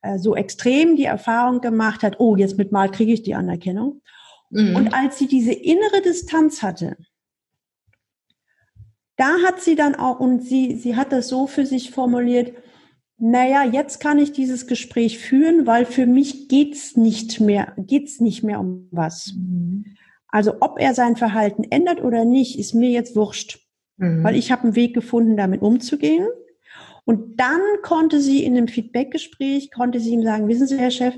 äh, 0.00 0.18
so 0.18 0.34
extrem 0.34 0.96
die 0.96 1.04
Erfahrung 1.04 1.60
gemacht 1.60 2.02
hat, 2.02 2.18
oh, 2.18 2.36
jetzt 2.36 2.56
mit 2.56 2.72
Mal 2.72 2.90
kriege 2.90 3.12
ich 3.12 3.22
die 3.22 3.34
Anerkennung. 3.34 4.00
Mhm. 4.50 4.76
Und 4.76 4.94
als 4.94 5.18
sie 5.18 5.26
diese 5.26 5.52
innere 5.52 6.00
Distanz 6.02 6.62
hatte, 6.62 6.96
da 9.20 9.42
hat 9.46 9.60
sie 9.60 9.76
dann 9.76 9.94
auch, 9.94 10.18
und 10.18 10.40
sie, 10.40 10.76
sie 10.76 10.96
hat 10.96 11.12
das 11.12 11.28
so 11.28 11.46
für 11.46 11.66
sich 11.66 11.90
formuliert, 11.90 12.54
naja, 13.18 13.64
jetzt 13.64 14.00
kann 14.00 14.18
ich 14.18 14.32
dieses 14.32 14.66
Gespräch 14.66 15.18
führen, 15.18 15.66
weil 15.66 15.84
für 15.84 16.06
mich 16.06 16.48
geht's 16.48 16.96
nicht 16.96 17.38
mehr, 17.38 17.74
geht's 17.76 18.20
nicht 18.20 18.42
mehr 18.42 18.58
um 18.58 18.88
was. 18.90 19.34
Mhm. 19.36 19.84
Also 20.28 20.54
ob 20.60 20.80
er 20.80 20.94
sein 20.94 21.16
Verhalten 21.16 21.64
ändert 21.64 22.02
oder 22.02 22.24
nicht, 22.24 22.58
ist 22.58 22.72
mir 22.72 22.88
jetzt 22.88 23.14
wurscht. 23.14 23.58
Mhm. 23.98 24.24
Weil 24.24 24.36
ich 24.36 24.50
habe 24.50 24.62
einen 24.62 24.74
Weg 24.74 24.94
gefunden, 24.94 25.36
damit 25.36 25.60
umzugehen. 25.60 26.26
Und 27.04 27.38
dann 27.38 27.60
konnte 27.82 28.20
sie 28.20 28.42
in 28.42 28.56
einem 28.56 28.68
Feedbackgespräch, 28.68 29.70
konnte 29.70 30.00
sie 30.00 30.14
ihm 30.14 30.22
sagen, 30.22 30.48
wissen 30.48 30.66
Sie, 30.66 30.78
Herr 30.78 30.90
Chef, 30.90 31.14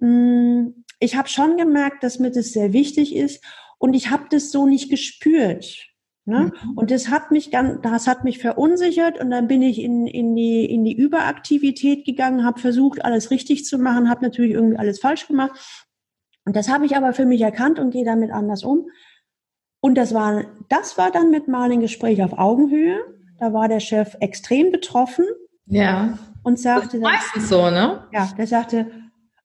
hm, 0.00 0.84
ich 0.98 1.14
habe 1.14 1.28
schon 1.28 1.56
gemerkt, 1.56 2.02
dass 2.02 2.18
mir 2.18 2.32
das 2.32 2.52
sehr 2.52 2.72
wichtig 2.72 3.14
ist 3.14 3.44
und 3.78 3.94
ich 3.94 4.10
habe 4.10 4.24
das 4.30 4.50
so 4.50 4.66
nicht 4.66 4.90
gespürt. 4.90 5.87
Ne? 6.28 6.52
Mhm. 6.62 6.72
Und 6.76 6.90
das 6.90 7.08
hat 7.08 7.30
mich 7.30 7.50
ganz, 7.50 7.80
das 7.80 8.06
hat 8.06 8.22
mich 8.22 8.38
verunsichert 8.38 9.18
und 9.18 9.30
dann 9.30 9.48
bin 9.48 9.62
ich 9.62 9.80
in, 9.80 10.06
in, 10.06 10.36
die, 10.36 10.66
in 10.66 10.84
die 10.84 10.92
Überaktivität 10.92 12.04
gegangen, 12.04 12.44
habe 12.44 12.60
versucht, 12.60 13.02
alles 13.02 13.30
richtig 13.30 13.64
zu 13.64 13.78
machen, 13.78 14.10
habe 14.10 14.22
natürlich 14.22 14.52
irgendwie 14.52 14.76
alles 14.76 15.00
falsch 15.00 15.26
gemacht. 15.26 15.52
Und 16.44 16.54
das 16.54 16.68
habe 16.68 16.84
ich 16.84 16.96
aber 16.96 17.14
für 17.14 17.24
mich 17.24 17.40
erkannt 17.40 17.78
und 17.78 17.92
gehe 17.92 18.04
damit 18.04 18.30
anders 18.30 18.62
um. 18.62 18.88
Und 19.80 19.94
das 19.94 20.12
war, 20.12 20.44
das 20.68 20.98
war 20.98 21.10
dann 21.10 21.30
mit 21.30 21.48
mal 21.48 21.72
ein 21.72 21.80
Gespräch 21.80 22.22
auf 22.22 22.38
Augenhöhe. 22.38 22.98
Da 23.38 23.54
war 23.54 23.68
der 23.68 23.80
Chef 23.80 24.14
extrem 24.20 24.70
betroffen. 24.70 25.24
Ja. 25.64 26.18
Und 26.42 26.58
sagte, 26.58 26.86
das 26.86 26.94
ist 26.94 27.00
meistens 27.00 27.48
so, 27.48 27.70
ne? 27.70 28.06
Ja, 28.12 28.28
der 28.36 28.46
sagte, 28.46 28.90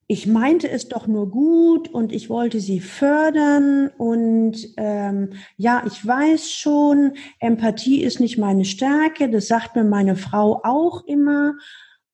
ich 0.06 0.26
meinte 0.26 0.68
es 0.68 0.88
doch 0.88 1.06
nur 1.06 1.30
gut 1.30 1.88
und 1.88 2.12
ich 2.12 2.28
wollte 2.28 2.60
sie 2.60 2.80
fördern 2.80 3.88
und 3.96 4.56
ähm, 4.76 5.30
ja, 5.56 5.82
ich 5.86 6.06
weiß 6.06 6.50
schon, 6.50 7.14
Empathie 7.40 8.02
ist 8.02 8.20
nicht 8.20 8.36
meine 8.36 8.64
Stärke, 8.64 9.30
das 9.30 9.46
sagt 9.46 9.76
mir 9.76 9.84
meine 9.84 10.16
Frau 10.16 10.60
auch 10.62 11.04
immer, 11.06 11.54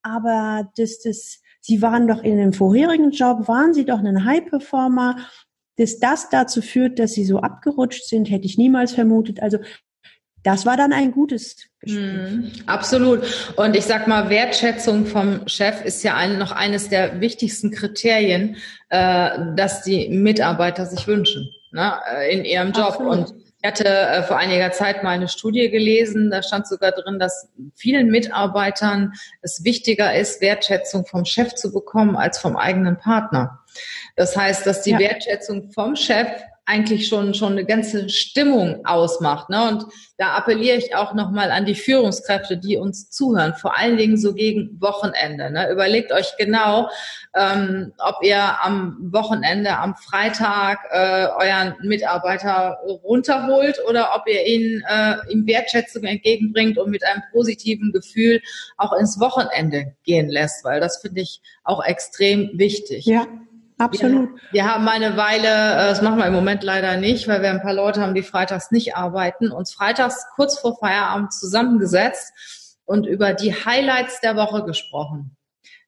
aber 0.03 0.70
das, 0.76 1.00
das, 1.00 1.40
sie 1.61 1.83
waren 1.83 2.07
doch 2.07 2.22
in 2.22 2.37
dem 2.37 2.53
vorherigen 2.53 3.11
Job, 3.11 3.48
waren 3.48 3.74
sie 3.74 3.85
doch 3.85 3.98
ein 3.98 4.24
High-Performer, 4.24 5.16
dass 5.76 5.98
das 5.98 6.29
dazu 6.29 6.62
führt, 6.62 6.98
dass 6.98 7.12
sie 7.12 7.24
so 7.24 7.38
abgerutscht 7.38 8.05
sind, 8.05 8.31
hätte 8.31 8.46
ich 8.46 8.59
niemals 8.59 8.92
vermutet. 8.92 9.42
Also 9.42 9.59
das 10.42 10.66
war 10.66 10.76
dann 10.76 10.92
ein 10.92 11.12
gutes 11.12 11.57
Gespräch. 11.81 12.33
Mm, 12.33 12.50
absolut. 12.66 13.55
Und 13.57 13.76
ich 13.76 13.85
sag 13.85 14.07
mal, 14.07 14.31
Wertschätzung 14.31 15.07
vom 15.07 15.46
Chef 15.48 15.85
ist 15.85 16.03
ja 16.03 16.16
ein, 16.16 16.38
noch 16.38 16.53
eines 16.53 16.88
der 16.88 17.20
wichtigsten 17.20 17.70
Kriterien, 17.70 18.57
äh, 18.88 19.31
dass 19.57 19.83
die 19.83 20.09
Mitarbeiter 20.09 20.87
sich 20.87 21.07
wünschen 21.07 21.50
ne, 21.72 21.94
äh, 22.12 22.37
in 22.37 22.44
ihrem 22.44 22.72
Job. 22.72 22.94
Absolut. 22.94 23.12
Und 23.12 23.35
Ich 23.62 23.68
hatte 23.68 23.87
äh, 23.87 24.22
vor 24.22 24.38
einiger 24.38 24.72
Zeit 24.72 25.03
mal 25.03 25.11
eine 25.11 25.29
Studie 25.29 25.70
gelesen, 25.70 26.31
da 26.31 26.42
stand 26.42 26.66
sogar 26.66 26.92
drin, 26.92 27.18
dass 27.18 27.50
vielen 27.74 28.09
Mitarbeitern 28.11 29.12
es 29.42 29.64
wichtiger 29.64 30.14
ist, 30.14 30.40
Wertschätzung 30.40 31.05
vom 31.05 31.26
Chef 31.26 31.55
zu 31.55 31.70
bekommen 31.70 32.16
als 32.16 32.38
vom 32.38 32.57
eigenen 32.57 32.96
Partner. 32.96 33.59
Das 34.16 34.37
heißt, 34.37 34.66
dass 34.66 34.83
die 34.83 34.92
ja. 34.92 34.98
Wertschätzung 34.98 35.70
vom 35.72 35.96
Chef 35.96 36.29
eigentlich 36.66 37.09
schon, 37.09 37.35
schon 37.35 37.53
eine 37.53 37.64
ganze 37.64 38.09
Stimmung 38.09 38.87
ausmacht. 38.87 39.51
Ne? 39.51 39.68
Und 39.68 39.87
da 40.18 40.35
appelliere 40.35 40.77
ich 40.77 40.94
auch 40.94 41.14
nochmal 41.14 41.51
an 41.51 41.64
die 41.64 41.75
Führungskräfte, 41.75 42.59
die 42.59 42.77
uns 42.77 43.11
zuhören, 43.11 43.55
vor 43.55 43.77
allen 43.77 43.96
Dingen 43.96 44.16
so 44.16 44.35
gegen 44.35 44.81
Wochenende. 44.81 45.51
Ne? 45.51 45.70
Überlegt 45.70 46.12
euch 46.12 46.37
genau, 46.38 46.88
ähm, 47.35 47.92
ob 47.99 48.23
ihr 48.23 48.62
am 48.62 48.96
Wochenende, 49.12 49.79
am 49.79 49.96
Freitag 49.96 50.79
äh, 50.92 51.27
euren 51.38 51.75
Mitarbeiter 51.83 52.79
runterholt 53.03 53.79
oder 53.88 54.14
ob 54.14 54.29
ihr 54.29 54.46
ihn, 54.46 54.85
äh, 54.88 55.16
ihm 55.33 55.46
Wertschätzung 55.46 56.05
entgegenbringt 56.05 56.79
und 56.79 56.90
mit 56.90 57.05
einem 57.05 57.23
positiven 57.33 57.92
Gefühl 57.92 58.40
auch 58.77 58.92
ins 58.92 59.18
Wochenende 59.18 59.94
gehen 60.05 60.29
lässt, 60.29 60.64
weil 60.64 60.81
das 60.81 60.99
finde 61.01 61.23
ich 61.23 61.40
auch 61.64 61.85
extrem 61.85 62.51
wichtig. 62.55 63.07
Ja. 63.07 63.27
Absolut. 63.81 64.31
Wir, 64.31 64.53
wir, 64.53 64.73
haben 64.73 64.87
eine 64.88 65.16
Weile, 65.16 65.49
äh, 65.49 65.88
das 65.88 66.03
machen 66.03 66.19
wir 66.19 66.27
im 66.27 66.35
Moment 66.35 66.62
leider 66.62 66.97
nicht, 66.97 67.27
weil 67.29 67.43
wir 67.43 67.51
ein 67.51 67.62
paar 67.62 67.75
Leute 67.75 68.01
haben, 68.01 68.14
die 68.14 68.23
freitags 68.23 68.71
nicht 68.71 68.97
arbeiten, 68.97 69.51
uns 69.51 69.73
freitags 69.73 70.27
kurz 70.35 70.59
vor 70.59 70.77
Feierabend 70.79 71.33
zusammengesetzt 71.33 72.77
und 72.85 73.07
über 73.07 73.33
die 73.33 73.55
Highlights 73.55 74.21
der 74.21 74.37
Woche 74.37 74.64
gesprochen. 74.64 75.37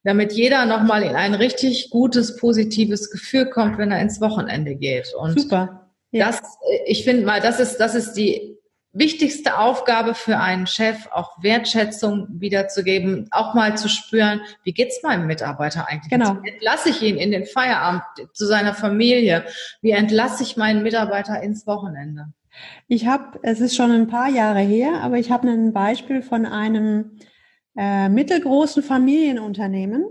Damit 0.04 0.32
jeder 0.32 0.66
nochmal 0.66 1.02
in 1.02 1.14
ein 1.14 1.34
richtig 1.34 1.90
gutes, 1.90 2.36
positives 2.36 3.10
Gefühl 3.10 3.50
kommt, 3.50 3.78
wenn 3.78 3.92
er 3.92 4.00
ins 4.00 4.20
Wochenende 4.20 4.74
geht. 4.74 5.14
Und 5.14 5.38
Super. 5.40 5.90
Ja. 6.10 6.26
Das, 6.26 6.38
äh, 6.40 6.78
ich 6.86 7.04
finde 7.04 7.24
mal, 7.24 7.40
das 7.40 7.60
ist, 7.60 7.76
das 7.76 7.94
ist 7.94 8.14
die 8.14 8.58
wichtigste 8.92 9.58
Aufgabe 9.58 10.14
für 10.14 10.38
einen 10.38 10.66
Chef, 10.66 11.08
auch 11.12 11.42
Wertschätzung 11.42 12.26
wiederzugeben, 12.30 13.28
auch 13.30 13.54
mal 13.54 13.76
zu 13.76 13.88
spüren, 13.88 14.42
wie 14.64 14.72
geht's 14.72 15.02
meinem 15.02 15.26
Mitarbeiter 15.26 15.88
eigentlich? 15.88 16.10
Genau. 16.10 16.42
Wie 16.42 16.50
entlasse 16.50 16.90
ich 16.90 17.02
ihn 17.02 17.16
in 17.16 17.30
den 17.30 17.46
Feierabend 17.46 18.02
zu 18.34 18.46
seiner 18.46 18.74
Familie? 18.74 19.44
Wie 19.80 19.92
entlasse 19.92 20.42
ich 20.42 20.56
meinen 20.56 20.82
Mitarbeiter 20.82 21.42
ins 21.42 21.66
Wochenende? 21.66 22.26
Ich 22.86 23.06
habe, 23.06 23.38
es 23.42 23.60
ist 23.60 23.74
schon 23.74 23.90
ein 23.90 24.08
paar 24.08 24.28
Jahre 24.28 24.60
her, 24.60 25.00
aber 25.02 25.16
ich 25.16 25.30
habe 25.30 25.48
ein 25.48 25.72
Beispiel 25.72 26.22
von 26.22 26.44
einem 26.44 27.18
äh, 27.76 28.10
mittelgroßen 28.10 28.82
Familienunternehmen. 28.82 30.04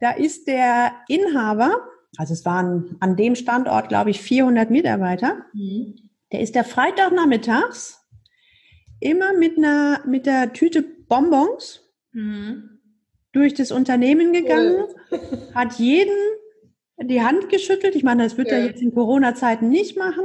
Da 0.00 0.12
ist 0.12 0.46
der 0.46 0.92
Inhaber, 1.08 1.76
also 2.16 2.32
es 2.32 2.46
waren 2.46 2.96
an 3.00 3.16
dem 3.16 3.34
Standort, 3.34 3.90
glaube 3.90 4.08
ich, 4.08 4.22
400 4.22 4.70
Mitarbeiter. 4.70 5.44
Mhm 5.52 6.07
der 6.32 6.40
ist 6.40 6.54
der 6.54 6.64
Freitagnachmittags 6.64 8.06
immer 9.00 9.32
mit 9.32 9.56
einer, 9.58 10.02
mit 10.06 10.26
der 10.26 10.52
Tüte 10.52 10.82
Bonbons 10.82 11.88
mhm. 12.12 12.80
durch 13.32 13.54
das 13.54 13.72
Unternehmen 13.72 14.32
gegangen, 14.32 14.84
cool. 15.10 15.20
hat 15.54 15.74
jeden 15.74 16.16
die 17.00 17.22
Hand 17.22 17.48
geschüttelt. 17.48 17.94
Ich 17.94 18.02
meine, 18.02 18.24
das 18.24 18.36
wird 18.36 18.50
ja. 18.50 18.58
er 18.58 18.66
jetzt 18.66 18.82
in 18.82 18.92
Corona-Zeiten 18.92 19.68
nicht 19.68 19.96
machen. 19.96 20.24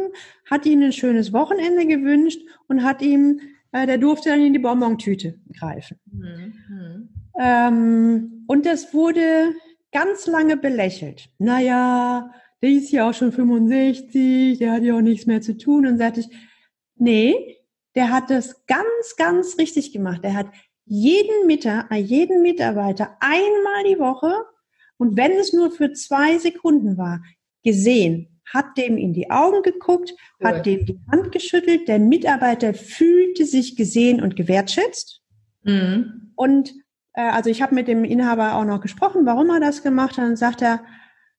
Hat 0.49 0.65
ihm 0.65 0.81
ein 0.81 0.91
schönes 0.91 1.31
Wochenende 1.31 1.85
gewünscht 1.85 2.41
und 2.67 2.83
hat 2.83 3.01
ihm, 3.01 3.39
äh, 3.71 3.85
der 3.85 3.99
durfte 3.99 4.29
dann 4.29 4.41
in 4.43 4.53
die 4.53 4.59
Bonbontüte 4.59 5.39
greifen. 5.57 5.99
Mhm. 6.11 7.09
Ähm, 7.39 8.43
und 8.47 8.65
das 8.65 8.93
wurde 8.93 9.53
ganz 9.91 10.25
lange 10.25 10.57
belächelt. 10.57 11.29
Naja, 11.37 12.33
der 12.63 12.71
ist 12.71 12.91
ja 12.91 13.10
auch 13.10 13.13
schon 13.13 13.34
65, 13.34 14.58
der 14.58 14.71
hat 14.71 14.84
ja 14.84 14.95
auch 14.95 15.02
nichts 15.02 15.26
mehr 15.26 15.41
zu 15.41 15.58
tun. 15.58 15.86
Und 15.86 15.97
sagte 15.97 16.21
ich, 16.21 16.30
nee, 16.95 17.58
der 17.93 18.10
hat 18.10 18.30
das 18.30 18.65
ganz, 18.67 19.17
ganz 19.17 19.58
richtig 19.58 19.91
gemacht. 19.91 20.23
Der 20.23 20.34
hat 20.34 20.47
jeden 20.86 21.45
Mitarbeiter, 21.45 21.95
jeden 21.97 22.41
Mitarbeiter 22.41 23.17
einmal 23.19 23.84
die 23.86 23.99
Woche 23.99 24.32
und 24.97 25.17
wenn 25.17 25.34
es 25.34 25.52
nur 25.52 25.71
für 25.71 25.91
zwei 25.91 26.38
Sekunden 26.38 26.97
war, 26.97 27.21
gesehen, 27.65 28.39
hat 28.45 28.78
dem 28.78 28.97
in 28.97 29.12
die 29.12 29.30
Augen 29.30 29.62
geguckt, 29.62 30.13
cool. 30.39 30.47
hat 30.47 30.65
dem 30.65 30.86
die 30.86 30.99
Hand 31.12 31.34
geschüttelt, 31.34 31.89
der 31.89 31.99
Mitarbeiter 31.99 32.73
fühlte 32.73 33.45
sich 33.45 33.76
gesehen 33.76 34.21
und 34.21 34.38
gewertschätzt. 34.38 35.21
Mhm. 35.63 36.32
Und 36.36 36.73
äh, 37.13 37.21
also 37.21 37.49
ich 37.49 37.62
habe 37.62 37.76
mit 37.76 37.89
dem 37.89 38.06
Inhaber 38.06 38.56
auch 38.56 38.63
noch 38.63 38.80
gesprochen, 38.80 39.26
warum 39.26 39.49
er 39.49 39.60
das 39.60 39.84
gemacht 39.84 40.17
hat, 40.17 40.30
und 40.30 40.38
sagt 40.38 40.62
er, 40.62 40.86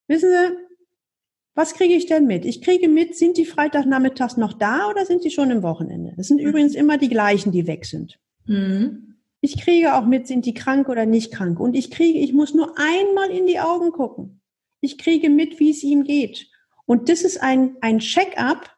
wissen 0.08 0.28
Sie, 0.30 0.63
was 1.54 1.74
kriege 1.74 1.94
ich 1.94 2.06
denn 2.06 2.26
mit? 2.26 2.44
Ich 2.44 2.62
kriege 2.62 2.88
mit, 2.88 3.16
sind 3.16 3.36
die 3.36 3.44
Freitagnachmittags 3.44 4.36
noch 4.36 4.52
da 4.52 4.88
oder 4.90 5.06
sind 5.06 5.24
die 5.24 5.30
schon 5.30 5.50
im 5.50 5.62
Wochenende? 5.62 6.14
Das 6.16 6.28
sind 6.28 6.40
mhm. 6.40 6.48
übrigens 6.48 6.74
immer 6.74 6.98
die 6.98 7.08
gleichen, 7.08 7.52
die 7.52 7.66
weg 7.66 7.84
sind. 7.86 8.18
Mhm. 8.46 9.16
Ich 9.40 9.60
kriege 9.60 9.94
auch 9.94 10.06
mit, 10.06 10.26
sind 10.26 10.46
die 10.46 10.54
krank 10.54 10.88
oder 10.88 11.06
nicht 11.06 11.32
krank. 11.32 11.60
Und 11.60 11.74
ich 11.74 11.90
kriege, 11.90 12.18
ich 12.18 12.32
muss 12.32 12.54
nur 12.54 12.74
einmal 12.78 13.30
in 13.30 13.46
die 13.46 13.60
Augen 13.60 13.92
gucken. 13.92 14.40
Ich 14.80 14.98
kriege 14.98 15.30
mit, 15.30 15.60
wie 15.60 15.70
es 15.70 15.82
ihm 15.82 16.04
geht. 16.04 16.48
Und 16.86 17.08
das 17.08 17.22
ist 17.22 17.42
ein, 17.42 17.76
ein 17.80 17.98
Check-up 17.98 18.70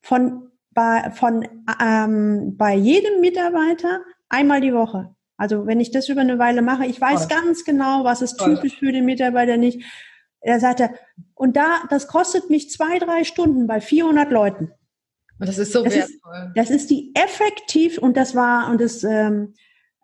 von, 0.00 0.50
bei, 0.70 1.10
von, 1.10 1.46
ähm, 1.82 2.56
bei 2.56 2.74
jedem 2.74 3.20
Mitarbeiter 3.20 4.02
einmal 4.28 4.60
die 4.60 4.74
Woche. 4.74 5.14
Also 5.36 5.66
wenn 5.66 5.80
ich 5.80 5.90
das 5.90 6.08
über 6.08 6.20
eine 6.20 6.38
Weile 6.38 6.62
mache, 6.62 6.86
ich 6.86 7.00
weiß 7.00 7.26
Toll. 7.26 7.38
ganz 7.38 7.64
genau, 7.64 8.04
was 8.04 8.22
ist 8.22 8.38
typisch 8.38 8.78
für 8.78 8.92
den 8.92 9.06
Mitarbeiter 9.06 9.56
nicht. 9.56 9.82
Er 10.40 10.60
sagte, 10.60 10.90
und 11.34 11.56
da, 11.56 11.82
das 11.90 12.06
kostet 12.06 12.50
mich 12.50 12.70
zwei, 12.70 12.98
drei 12.98 13.24
Stunden 13.24 13.66
bei 13.66 13.80
400 13.80 14.30
Leuten. 14.30 14.72
Und 15.38 15.48
das 15.48 15.58
ist 15.58 15.72
so 15.72 15.82
das 15.82 15.94
wertvoll. 15.94 16.52
Ist, 16.54 16.56
das 16.56 16.70
ist 16.70 16.90
die 16.90 17.12
effektiv, 17.14 17.98
und 17.98 18.16
das 18.16 18.34
war, 18.34 18.70
und 18.70 18.80
das, 18.80 19.02
ähm, 19.04 19.54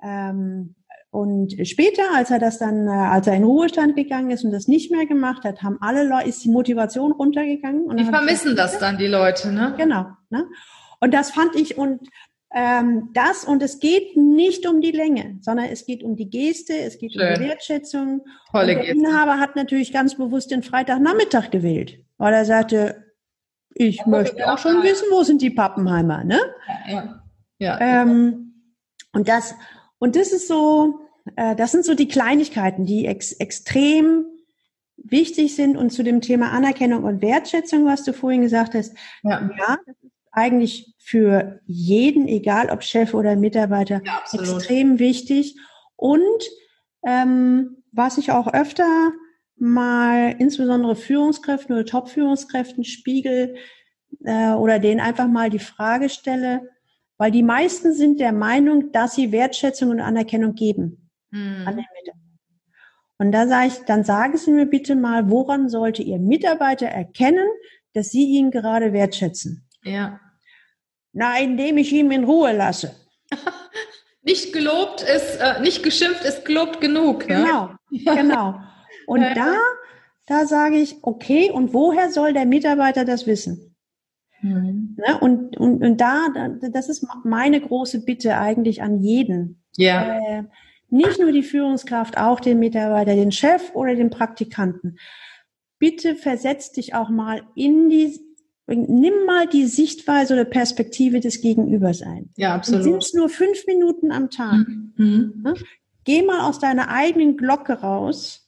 ähm, 0.02 0.74
und 1.10 1.54
später, 1.66 2.02
als 2.14 2.30
er 2.30 2.38
das 2.38 2.58
dann, 2.58 2.88
äh, 2.88 2.90
als 2.90 3.26
er 3.26 3.34
in 3.34 3.44
Ruhestand 3.44 3.96
gegangen 3.96 4.30
ist 4.30 4.44
und 4.44 4.50
das 4.50 4.68
nicht 4.68 4.90
mehr 4.90 5.06
gemacht 5.06 5.44
hat, 5.44 5.62
haben 5.62 5.78
alle 5.80 6.06
Leute, 6.06 6.28
ist 6.28 6.44
die 6.44 6.50
Motivation 6.50 7.12
runtergegangen. 7.12 7.84
Und 7.84 7.98
die 7.98 8.04
vermissen 8.04 8.50
gesagt, 8.50 8.74
das 8.74 8.78
dann, 8.78 8.98
die 8.98 9.06
Leute, 9.06 9.52
ne? 9.52 9.74
Genau, 9.78 10.06
ne? 10.30 10.46
Und 11.00 11.14
das 11.14 11.30
fand 11.30 11.54
ich, 11.54 11.78
und 11.78 12.00
ähm, 12.58 13.10
das 13.12 13.44
und 13.44 13.62
es 13.62 13.80
geht 13.80 14.16
nicht 14.16 14.66
um 14.66 14.80
die 14.80 14.90
Länge, 14.90 15.36
sondern 15.42 15.66
es 15.66 15.84
geht 15.84 16.02
um 16.02 16.16
die 16.16 16.30
Geste, 16.30 16.72
es 16.72 16.96
geht 16.96 17.12
Schön. 17.12 17.28
um 17.28 17.34
die 17.34 17.48
Wertschätzung. 17.48 18.24
Tolle 18.50 18.62
und 18.62 18.66
der 18.68 18.76
Geste. 18.76 18.92
Inhaber 18.92 19.38
hat 19.38 19.56
natürlich 19.56 19.92
ganz 19.92 20.16
bewusst 20.16 20.50
den 20.50 20.62
Freitagnachmittag 20.62 21.50
gewählt, 21.50 21.98
weil 22.16 22.32
er 22.32 22.46
sagte, 22.46 23.12
ich 23.74 23.98
ja, 23.98 24.08
möchte 24.08 24.50
auch 24.50 24.56
schon 24.56 24.82
wissen, 24.82 25.04
wo 25.10 25.22
sind 25.22 25.42
die 25.42 25.50
Pappenheimer, 25.50 26.24
ne? 26.24 26.40
Ja. 26.88 27.20
ja. 27.58 27.78
Ähm, 27.78 28.54
und 29.12 29.28
das 29.28 29.54
und 29.98 30.16
das 30.16 30.32
ist 30.32 30.48
so, 30.48 31.00
äh, 31.36 31.54
das 31.56 31.72
sind 31.72 31.84
so 31.84 31.94
die 31.94 32.08
Kleinigkeiten, 32.08 32.86
die 32.86 33.04
ex 33.04 33.32
extrem 33.32 34.24
wichtig 34.96 35.54
sind 35.54 35.76
und 35.76 35.90
zu 35.90 36.02
dem 36.02 36.22
Thema 36.22 36.52
Anerkennung 36.52 37.04
und 37.04 37.20
Wertschätzung, 37.20 37.84
was 37.84 38.02
du 38.02 38.14
vorhin 38.14 38.40
gesagt 38.40 38.74
hast. 38.74 38.96
Ja, 39.22 39.42
ja 39.58 39.76
das 39.84 39.96
ist 40.02 40.15
eigentlich 40.36 40.94
für 40.98 41.60
jeden, 41.66 42.28
egal 42.28 42.70
ob 42.70 42.82
Chef 42.82 43.14
oder 43.14 43.34
Mitarbeiter, 43.36 44.02
ja, 44.04 44.22
extrem 44.32 44.98
wichtig. 44.98 45.56
Und 45.96 46.20
ähm, 47.04 47.82
was 47.92 48.18
ich 48.18 48.30
auch 48.32 48.52
öfter 48.52 49.12
mal 49.56 50.34
insbesondere 50.38 50.94
Führungskräften 50.94 51.74
oder 51.74 51.86
Top-Führungskräften 51.86 52.84
spiegel 52.84 53.56
äh, 54.24 54.50
oder 54.50 54.78
denen 54.78 55.00
einfach 55.00 55.26
mal 55.26 55.48
die 55.48 55.58
Frage 55.58 56.10
stelle, 56.10 56.68
weil 57.16 57.30
die 57.30 57.42
meisten 57.42 57.94
sind 57.94 58.20
der 58.20 58.32
Meinung, 58.32 58.92
dass 58.92 59.14
sie 59.14 59.32
Wertschätzung 59.32 59.90
und 59.90 60.00
Anerkennung 60.00 60.54
geben 60.54 61.10
mhm. 61.30 61.62
an 61.66 61.76
den 61.76 61.86
Mitarbeiter. 61.94 62.26
Und 63.18 63.32
da 63.32 63.46
sage 63.46 63.68
ich, 63.68 63.78
dann 63.86 64.04
sagen 64.04 64.36
Sie 64.36 64.50
mir 64.50 64.66
bitte 64.66 64.94
mal, 64.94 65.30
woran 65.30 65.70
sollte 65.70 66.02
Ihr 66.02 66.18
Mitarbeiter 66.18 66.86
erkennen, 66.86 67.48
dass 67.94 68.10
Sie 68.10 68.26
ihn 68.26 68.50
gerade 68.50 68.92
wertschätzen? 68.92 69.66
Ja. 69.82 70.20
Na, 71.18 71.38
indem 71.38 71.78
ich 71.78 71.90
ihn 71.94 72.10
in 72.10 72.24
Ruhe 72.24 72.52
lasse. 72.52 72.94
nicht 74.22 74.52
gelobt 74.52 75.00
ist, 75.00 75.36
äh, 75.40 75.62
nicht 75.62 75.82
geschimpft 75.82 76.22
ist 76.24 76.44
gelobt 76.44 76.82
genug. 76.82 77.26
Ne? 77.26 77.36
Genau, 77.90 78.14
genau. 78.14 78.60
Und 79.06 79.22
da, 79.34 79.54
da 80.26 80.44
sage 80.44 80.76
ich, 80.76 80.98
okay, 81.00 81.50
und 81.50 81.72
woher 81.72 82.10
soll 82.10 82.34
der 82.34 82.44
Mitarbeiter 82.44 83.06
das 83.06 83.26
wissen? 83.26 83.74
Mhm. 84.42 84.98
Ne? 84.98 85.18
Und, 85.18 85.56
und, 85.56 85.82
und 85.82 86.00
da, 86.02 86.26
das 86.70 86.90
ist 86.90 87.06
meine 87.24 87.62
große 87.62 88.04
Bitte 88.04 88.36
eigentlich 88.36 88.82
an 88.82 89.00
jeden. 89.00 89.62
Ja. 89.78 90.18
Äh, 90.18 90.44
nicht 90.90 91.18
nur 91.18 91.32
die 91.32 91.42
Führungskraft, 91.42 92.18
auch 92.18 92.40
den 92.40 92.58
Mitarbeiter, 92.58 93.14
den 93.14 93.32
Chef 93.32 93.74
oder 93.74 93.94
den 93.94 94.10
Praktikanten. 94.10 94.98
Bitte 95.78 96.14
versetz 96.14 96.72
dich 96.72 96.94
auch 96.94 97.08
mal 97.08 97.42
in 97.54 97.88
die 97.88 98.25
Nimm 98.68 99.24
mal 99.26 99.46
die 99.46 99.66
Sichtweise 99.66 100.34
oder 100.34 100.44
Perspektive 100.44 101.20
des 101.20 101.40
Gegenübers 101.40 102.02
ein. 102.02 102.30
Ja, 102.36 102.54
absolut. 102.54 102.82
Sind 102.82 103.02
es 103.02 103.14
nur 103.14 103.28
fünf 103.28 103.64
Minuten 103.66 104.10
am 104.10 104.28
Tag? 104.28 104.66
Mhm. 104.96 105.54
Geh 106.04 106.22
mal 106.22 106.48
aus 106.48 106.58
deiner 106.58 106.88
eigenen 106.88 107.36
Glocke 107.36 107.74
raus 107.74 108.46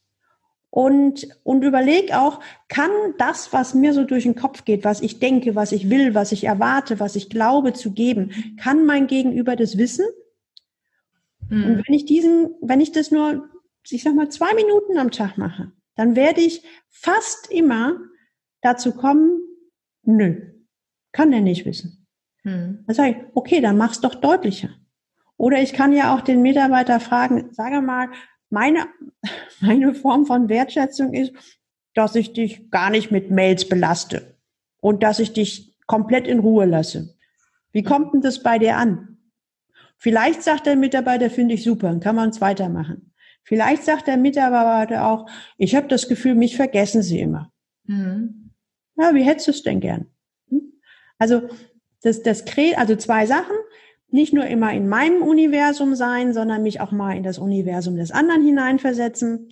und, 0.70 1.28
und 1.44 1.62
überleg 1.62 2.12
auch, 2.14 2.40
kann 2.68 2.90
das, 3.16 3.52
was 3.52 3.74
mir 3.74 3.94
so 3.94 4.04
durch 4.04 4.24
den 4.24 4.34
Kopf 4.34 4.64
geht, 4.64 4.84
was 4.84 5.00
ich 5.00 5.18
denke, 5.18 5.54
was 5.54 5.72
ich 5.72 5.88
will, 5.88 6.14
was 6.14 6.32
ich 6.32 6.44
erwarte, 6.44 7.00
was 7.00 7.16
ich 7.16 7.30
glaube 7.30 7.72
zu 7.72 7.92
geben, 7.92 8.56
kann 8.60 8.84
mein 8.84 9.06
Gegenüber 9.06 9.56
das 9.56 9.78
wissen? 9.78 10.06
Mhm. 11.48 11.64
Und 11.64 11.86
wenn 11.86 11.94
ich 11.94 12.04
diesen, 12.04 12.50
wenn 12.60 12.80
ich 12.80 12.92
das 12.92 13.10
nur, 13.10 13.48
ich 13.88 14.02
sag 14.02 14.14
mal, 14.14 14.28
zwei 14.28 14.52
Minuten 14.54 14.98
am 14.98 15.10
Tag 15.10 15.38
mache, 15.38 15.72
dann 15.94 16.16
werde 16.16 16.40
ich 16.40 16.62
fast 16.90 17.50
immer 17.50 17.98
dazu 18.60 18.92
kommen, 18.92 19.40
nö, 20.08 20.40
kann 21.12 21.30
der 21.30 21.40
nicht 21.40 21.64
wissen. 21.66 22.06
Mhm. 22.44 22.84
Dann 22.86 22.94
sage 22.94 23.10
ich, 23.10 23.16
okay, 23.34 23.60
dann 23.60 23.76
mach's 23.76 24.00
doch 24.00 24.14
deutlicher. 24.14 24.70
Oder 25.36 25.60
ich 25.62 25.72
kann 25.72 25.92
ja 25.92 26.14
auch 26.14 26.22
den 26.22 26.42
Mitarbeiter 26.42 26.98
fragen, 26.98 27.52
sage 27.52 27.80
mal, 27.80 28.08
meine, 28.50 28.86
meine 29.60 29.94
Form 29.94 30.26
von 30.26 30.48
Wertschätzung 30.48 31.12
ist, 31.12 31.32
dass 31.94 32.14
ich 32.14 32.32
dich 32.32 32.70
gar 32.70 32.90
nicht 32.90 33.10
mit 33.10 33.30
Mails 33.30 33.68
belaste 33.68 34.36
und 34.80 35.02
dass 35.02 35.18
ich 35.18 35.32
dich 35.32 35.76
komplett 35.86 36.26
in 36.26 36.38
Ruhe 36.38 36.64
lasse. 36.64 37.16
Wie 37.72 37.82
kommt 37.82 38.14
denn 38.14 38.20
das 38.20 38.42
bei 38.42 38.58
dir 38.58 38.76
an? 38.76 39.18
Vielleicht 39.96 40.42
sagt 40.42 40.66
der 40.66 40.76
Mitarbeiter, 40.76 41.28
finde 41.28 41.54
ich 41.54 41.64
super, 41.64 41.88
dann 41.88 42.00
kann 42.00 42.16
man 42.16 42.30
es 42.30 42.40
weitermachen. 42.40 43.12
Vielleicht 43.42 43.84
sagt 43.84 44.06
der 44.06 44.16
Mitarbeiter 44.16 45.06
auch, 45.06 45.28
ich 45.56 45.74
habe 45.74 45.88
das 45.88 46.08
Gefühl, 46.08 46.34
mich 46.34 46.56
vergessen 46.56 47.02
Sie 47.02 47.20
immer. 47.20 47.52
Mhm. 47.84 48.47
Ja, 48.98 49.14
wie 49.14 49.22
hättest 49.22 49.46
du 49.46 49.50
es 49.52 49.62
denn 49.62 49.80
gern? 49.80 50.06
Hm? 50.48 50.72
Also 51.18 51.42
das, 52.02 52.22
das 52.22 52.44
also 52.76 52.96
zwei 52.96 53.26
Sachen 53.26 53.56
nicht 54.10 54.32
nur 54.32 54.46
immer 54.46 54.72
in 54.72 54.88
meinem 54.88 55.22
Universum 55.22 55.94
sein, 55.94 56.32
sondern 56.32 56.62
mich 56.62 56.80
auch 56.80 56.92
mal 56.92 57.16
in 57.16 57.22
das 57.22 57.38
Universum 57.38 57.96
des 57.96 58.10
anderen 58.10 58.42
hineinversetzen. 58.42 59.50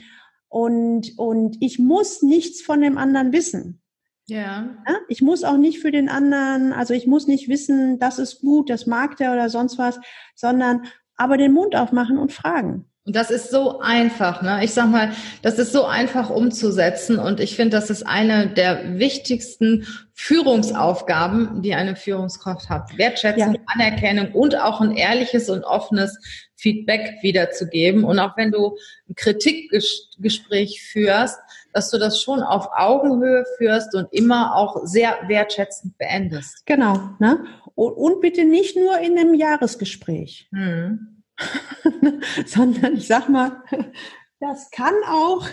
Und, 0.49 1.19
und 1.19 1.57
ich 1.61 1.79
muss 1.79 2.23
nichts 2.23 2.63
von 2.63 2.81
dem 2.81 2.97
anderen 2.97 3.33
wissen. 3.33 3.83
Ja. 4.27 4.77
ja. 4.89 4.97
Ich 5.09 5.23
muss 5.23 5.45
auch 5.45 5.59
nicht 5.59 5.81
für 5.81 5.91
den 5.91 6.09
anderen, 6.09 6.73
also 6.73 6.95
ich 6.95 7.07
muss 7.07 7.27
nicht 7.27 7.49
wissen, 7.49 7.99
das 7.99 8.19
ist 8.19 8.41
gut, 8.41 8.71
das 8.71 8.87
mag 8.87 9.17
der 9.19 9.33
oder 9.33 9.51
sonst 9.51 9.79
was, 9.79 10.01
sondern 10.35 10.87
aber 11.17 11.37
den 11.37 11.53
Mund 11.53 11.77
aufmachen 11.77 12.19
und 12.19 12.33
fragen. 12.33 12.87
Und 13.07 13.14
das 13.14 13.31
ist 13.31 13.51
so 13.53 13.79
einfach, 13.79 14.42
ne? 14.42 14.64
Ich 14.64 14.75
sag 14.75 14.90
mal, 14.90 15.12
das 15.40 15.61
ist 15.61 15.73
so 15.73 15.85
einfach 15.85 16.29
umzusetzen 16.29 17.21
und 17.21 17.38
ich 17.38 17.55
finde, 17.55 17.77
das 17.77 17.88
ist 17.88 18.05
eine 18.05 18.49
der 18.49 18.99
wichtigsten 18.99 19.87
Führungsaufgaben, 20.12 21.62
die 21.62 21.75
eine 21.75 21.95
Führungskraft 21.95 22.69
hat. 22.69 22.99
Wertschätzung, 22.99 23.55
ja. 23.55 23.61
Anerkennung 23.66 24.33
und 24.33 24.59
auch 24.61 24.81
ein 24.81 24.97
ehrliches 24.97 25.49
und 25.49 25.62
offenes 25.62 26.19
Feedback 26.57 27.23
wiederzugeben. 27.23 28.03
Und 28.03 28.19
auch 28.19 28.37
wenn 28.37 28.51
du 28.51 28.77
ein 29.09 29.14
Kritikgespräch 29.14 30.83
führst, 30.83 31.38
dass 31.73 31.90
du 31.90 31.99
das 31.99 32.21
schon 32.21 32.42
auf 32.42 32.71
Augenhöhe 32.77 33.45
führst 33.57 33.95
und 33.95 34.12
immer 34.12 34.57
auch 34.57 34.85
sehr 34.85 35.16
wertschätzend 35.29 35.97
beendest. 35.97 36.66
Genau, 36.66 37.11
ne? 37.21 37.45
Und 37.77 38.21
bitte 38.21 38.45
nicht 38.45 38.75
nur 38.77 38.99
in 38.99 39.16
einem 39.16 39.35
Jahresgespräch. 39.35 40.49
Hm 40.51 41.16
sondern 42.46 42.96
ich 42.96 43.07
sag 43.07 43.29
mal, 43.29 43.62
das 44.40 44.70
kann 44.70 44.94
auch 45.09 45.46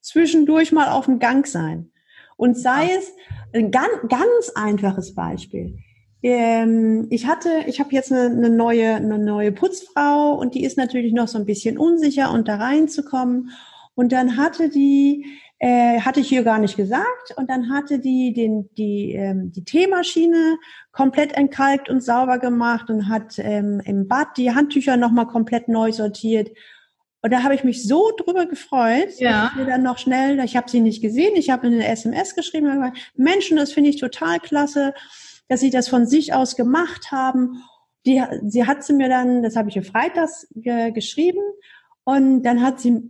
zwischendurch 0.00 0.72
mal 0.72 0.88
auf 0.88 1.06
dem 1.06 1.18
Gang 1.18 1.46
sein. 1.46 1.90
Und 2.36 2.56
sei 2.56 2.88
es 2.96 3.12
ein 3.52 3.70
ganz, 3.70 3.92
ganz 4.08 4.50
einfaches 4.54 5.14
Beispiel. 5.14 5.78
Ähm, 6.22 7.06
ich 7.10 7.26
hatte, 7.26 7.64
ich 7.66 7.80
habe 7.80 7.92
jetzt 7.92 8.12
eine, 8.12 8.26
eine, 8.26 8.50
neue, 8.50 8.94
eine 8.94 9.18
neue 9.18 9.52
Putzfrau 9.52 10.34
und 10.34 10.54
die 10.54 10.64
ist 10.64 10.76
natürlich 10.76 11.12
noch 11.12 11.28
so 11.28 11.38
ein 11.38 11.46
bisschen 11.46 11.78
unsicher, 11.78 12.32
und 12.32 12.48
da 12.48 12.56
reinzukommen. 12.56 13.50
Und 13.94 14.12
dann 14.12 14.36
hatte 14.36 14.68
die 14.68 15.26
äh, 15.58 16.00
hatte 16.00 16.20
ich 16.20 16.28
hier 16.28 16.44
gar 16.44 16.58
nicht 16.58 16.76
gesagt. 16.76 17.34
Und 17.36 17.50
dann 17.50 17.70
hatte 17.70 17.98
die 17.98 18.32
den, 18.32 18.70
die, 18.76 19.12
ähm, 19.12 19.52
die 19.52 19.64
Teemaschine 19.64 20.58
komplett 20.92 21.32
entkalkt 21.32 21.88
und 21.88 22.02
sauber 22.02 22.38
gemacht 22.38 22.90
und 22.90 23.08
hat 23.08 23.38
ähm, 23.38 23.80
im 23.84 24.08
Bad 24.08 24.36
die 24.36 24.54
Handtücher 24.54 24.96
nochmal 24.96 25.26
komplett 25.26 25.68
neu 25.68 25.92
sortiert. 25.92 26.50
Und 27.20 27.32
da 27.32 27.42
habe 27.42 27.54
ich 27.54 27.64
mich 27.64 27.86
so 27.86 28.12
drüber 28.16 28.46
gefreut, 28.46 29.18
ja. 29.18 29.46
dass 29.46 29.56
wir 29.56 29.66
dann 29.66 29.82
noch 29.82 29.98
schnell, 29.98 30.38
ich 30.44 30.56
habe 30.56 30.70
sie 30.70 30.80
nicht 30.80 31.02
gesehen, 31.02 31.34
ich 31.34 31.50
habe 31.50 31.66
eine 31.66 31.86
SMS 31.86 32.36
geschrieben, 32.36 32.72
gesagt, 32.72 33.12
Menschen, 33.16 33.56
das 33.56 33.72
finde 33.72 33.90
ich 33.90 33.98
total 33.98 34.38
klasse, 34.38 34.94
dass 35.48 35.58
sie 35.58 35.70
das 35.70 35.88
von 35.88 36.06
sich 36.06 36.32
aus 36.32 36.54
gemacht 36.54 37.10
haben. 37.10 37.64
Die, 38.06 38.22
sie 38.46 38.66
hat 38.66 38.84
sie 38.84 38.92
mir 38.92 39.08
dann, 39.08 39.42
das 39.42 39.56
habe 39.56 39.68
ich 39.68 39.74
ihr 39.74 39.82
freitags 39.82 40.46
äh, 40.62 40.92
geschrieben, 40.92 41.40
und 42.08 42.42
dann 42.42 42.62
hat 42.62 42.80
sie 42.80 43.02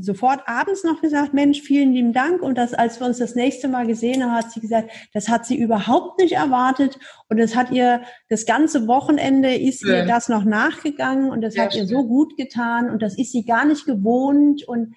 sofort 0.00 0.42
abends 0.46 0.84
noch 0.84 1.00
gesagt, 1.00 1.32
Mensch, 1.32 1.60
vielen 1.62 1.92
lieben 1.92 2.12
Dank. 2.12 2.42
Und 2.42 2.58
das, 2.58 2.74
als 2.74 3.00
wir 3.00 3.06
uns 3.06 3.18
das 3.18 3.34
nächste 3.34 3.68
Mal 3.68 3.86
gesehen 3.86 4.24
haben, 4.24 4.32
hat 4.32 4.50
sie 4.50 4.60
gesagt, 4.60 4.90
das 5.12 5.28
hat 5.28 5.46
sie 5.46 5.56
überhaupt 5.56 6.20
nicht 6.20 6.32
erwartet. 6.32 6.98
Und 7.28 7.38
es 7.38 7.54
hat 7.54 7.70
ihr, 7.70 8.02
das 8.28 8.46
ganze 8.46 8.86
Wochenende 8.86 9.54
ist 9.54 9.82
ja. 9.82 9.98
ihr 9.98 10.06
das 10.06 10.28
noch 10.28 10.44
nachgegangen 10.44 11.30
und 11.30 11.40
das 11.40 11.54
ja, 11.54 11.64
hat 11.64 11.72
stimmt. 11.72 11.90
ihr 11.90 11.96
so 11.96 12.06
gut 12.06 12.36
getan 12.36 12.90
und 12.90 13.02
das 13.02 13.16
ist 13.16 13.32
sie 13.32 13.44
gar 13.44 13.64
nicht 13.64 13.86
gewohnt. 13.86 14.66
Und 14.66 14.94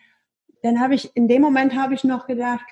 dann 0.63 0.79
habe 0.79 0.95
ich, 0.95 1.15
in 1.15 1.27
dem 1.27 1.41
Moment 1.41 1.75
habe 1.75 1.93
ich 1.93 2.03
noch 2.03 2.25
gedacht, 2.25 2.65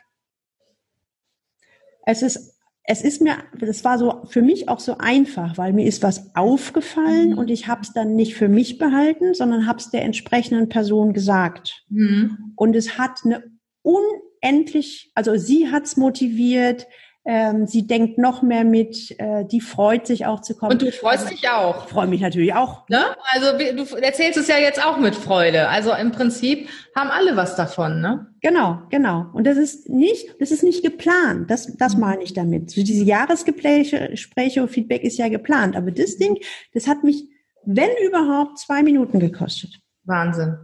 es 2.06 2.22
ist 2.22 2.57
es 2.90 3.02
ist 3.02 3.22
mir, 3.22 3.36
das 3.60 3.84
war 3.84 4.00
so 4.00 4.22
für 4.30 4.42
mich 4.42 4.70
auch 4.70 4.80
so 4.80 4.98
einfach, 4.98 5.58
weil 5.58 5.74
mir 5.74 5.86
ist 5.86 6.04
was 6.04 6.34
aufgefallen 6.36 7.32
mhm. 7.32 7.38
und 7.38 7.52
ich 7.52 7.68
habe 7.68 7.82
es 7.82 7.92
dann 7.92 8.16
nicht 8.16 8.36
für 8.36 8.48
mich 8.48 8.78
behalten, 8.78 9.34
sondern 9.34 9.68
habe 9.68 9.80
es 9.80 9.92
der 9.92 10.04
entsprechenden 10.04 10.70
Person 10.70 11.12
gesagt. 11.12 11.84
Mhm. 11.90 12.54
Und 12.56 12.78
es 12.78 12.98
hat 12.98 13.20
eine 13.26 13.44
unendlich, 13.82 15.12
also 15.16 15.36
sie 15.36 15.70
hat 15.70 15.84
es 15.84 15.98
motiviert, 15.98 16.88
ähm, 17.30 17.68
sie 17.68 17.86
denkt 17.86 18.18
noch 18.18 18.42
mehr 18.42 18.64
mit, 18.64 19.14
äh, 19.20 19.44
die 19.44 19.60
freut 19.60 20.08
sich 20.08 20.26
auch 20.26 20.40
zu 20.40 20.56
kommen. 20.56 20.72
Und 20.72 20.82
du 20.82 20.92
freust 20.94 21.26
also, 21.26 21.36
dich 21.36 21.50
auch. 21.50 21.86
Ich 21.86 21.92
freue 21.92 22.08
mich 22.08 22.22
natürlich 22.22 22.54
auch. 22.54 22.88
Ne? 22.88 23.04
Also 23.34 23.58
du 23.58 23.98
erzählst 23.98 24.38
es 24.38 24.48
ja 24.48 24.58
jetzt 24.58 24.84
auch 24.84 24.98
mit 24.98 25.14
Freude. 25.14 25.68
Also 25.68 25.94
im 25.94 26.14
Prinzip 26.14 26.70
haben 26.96 27.10
alle 27.10 27.36
was 27.36 27.58
davon, 27.58 28.00
ne? 28.00 28.28
Genau, 28.40 28.80
genau. 28.90 29.26
Und 29.34 29.46
das 29.46 29.58
ist 29.58 29.90
nicht, 29.90 30.36
das 30.40 30.52
ist 30.52 30.64
nicht 30.64 30.84
geplant. 30.84 31.52
Das, 31.52 31.76
das 31.76 31.96
mhm. 31.96 32.00
meine 32.00 32.24
ich 32.24 32.34
damit. 32.34 32.72
So 32.72 32.82
diese 32.82 33.04
Jahresgespräche 33.04 34.08
Gespräche 34.10 34.62
und 34.62 34.70
Feedback 34.70 35.04
ist 35.04 35.18
ja 35.18 35.28
geplant. 35.28 35.76
Aber 35.76 35.92
das 35.92 36.18
Ding, 36.18 36.38
das 36.74 36.88
hat 36.88 37.04
mich, 37.04 37.26
wenn 37.66 37.90
überhaupt, 38.08 38.58
zwei 38.58 38.84
Minuten 38.84 39.20
gekostet. 39.20 39.80
Wahnsinn. 40.06 40.58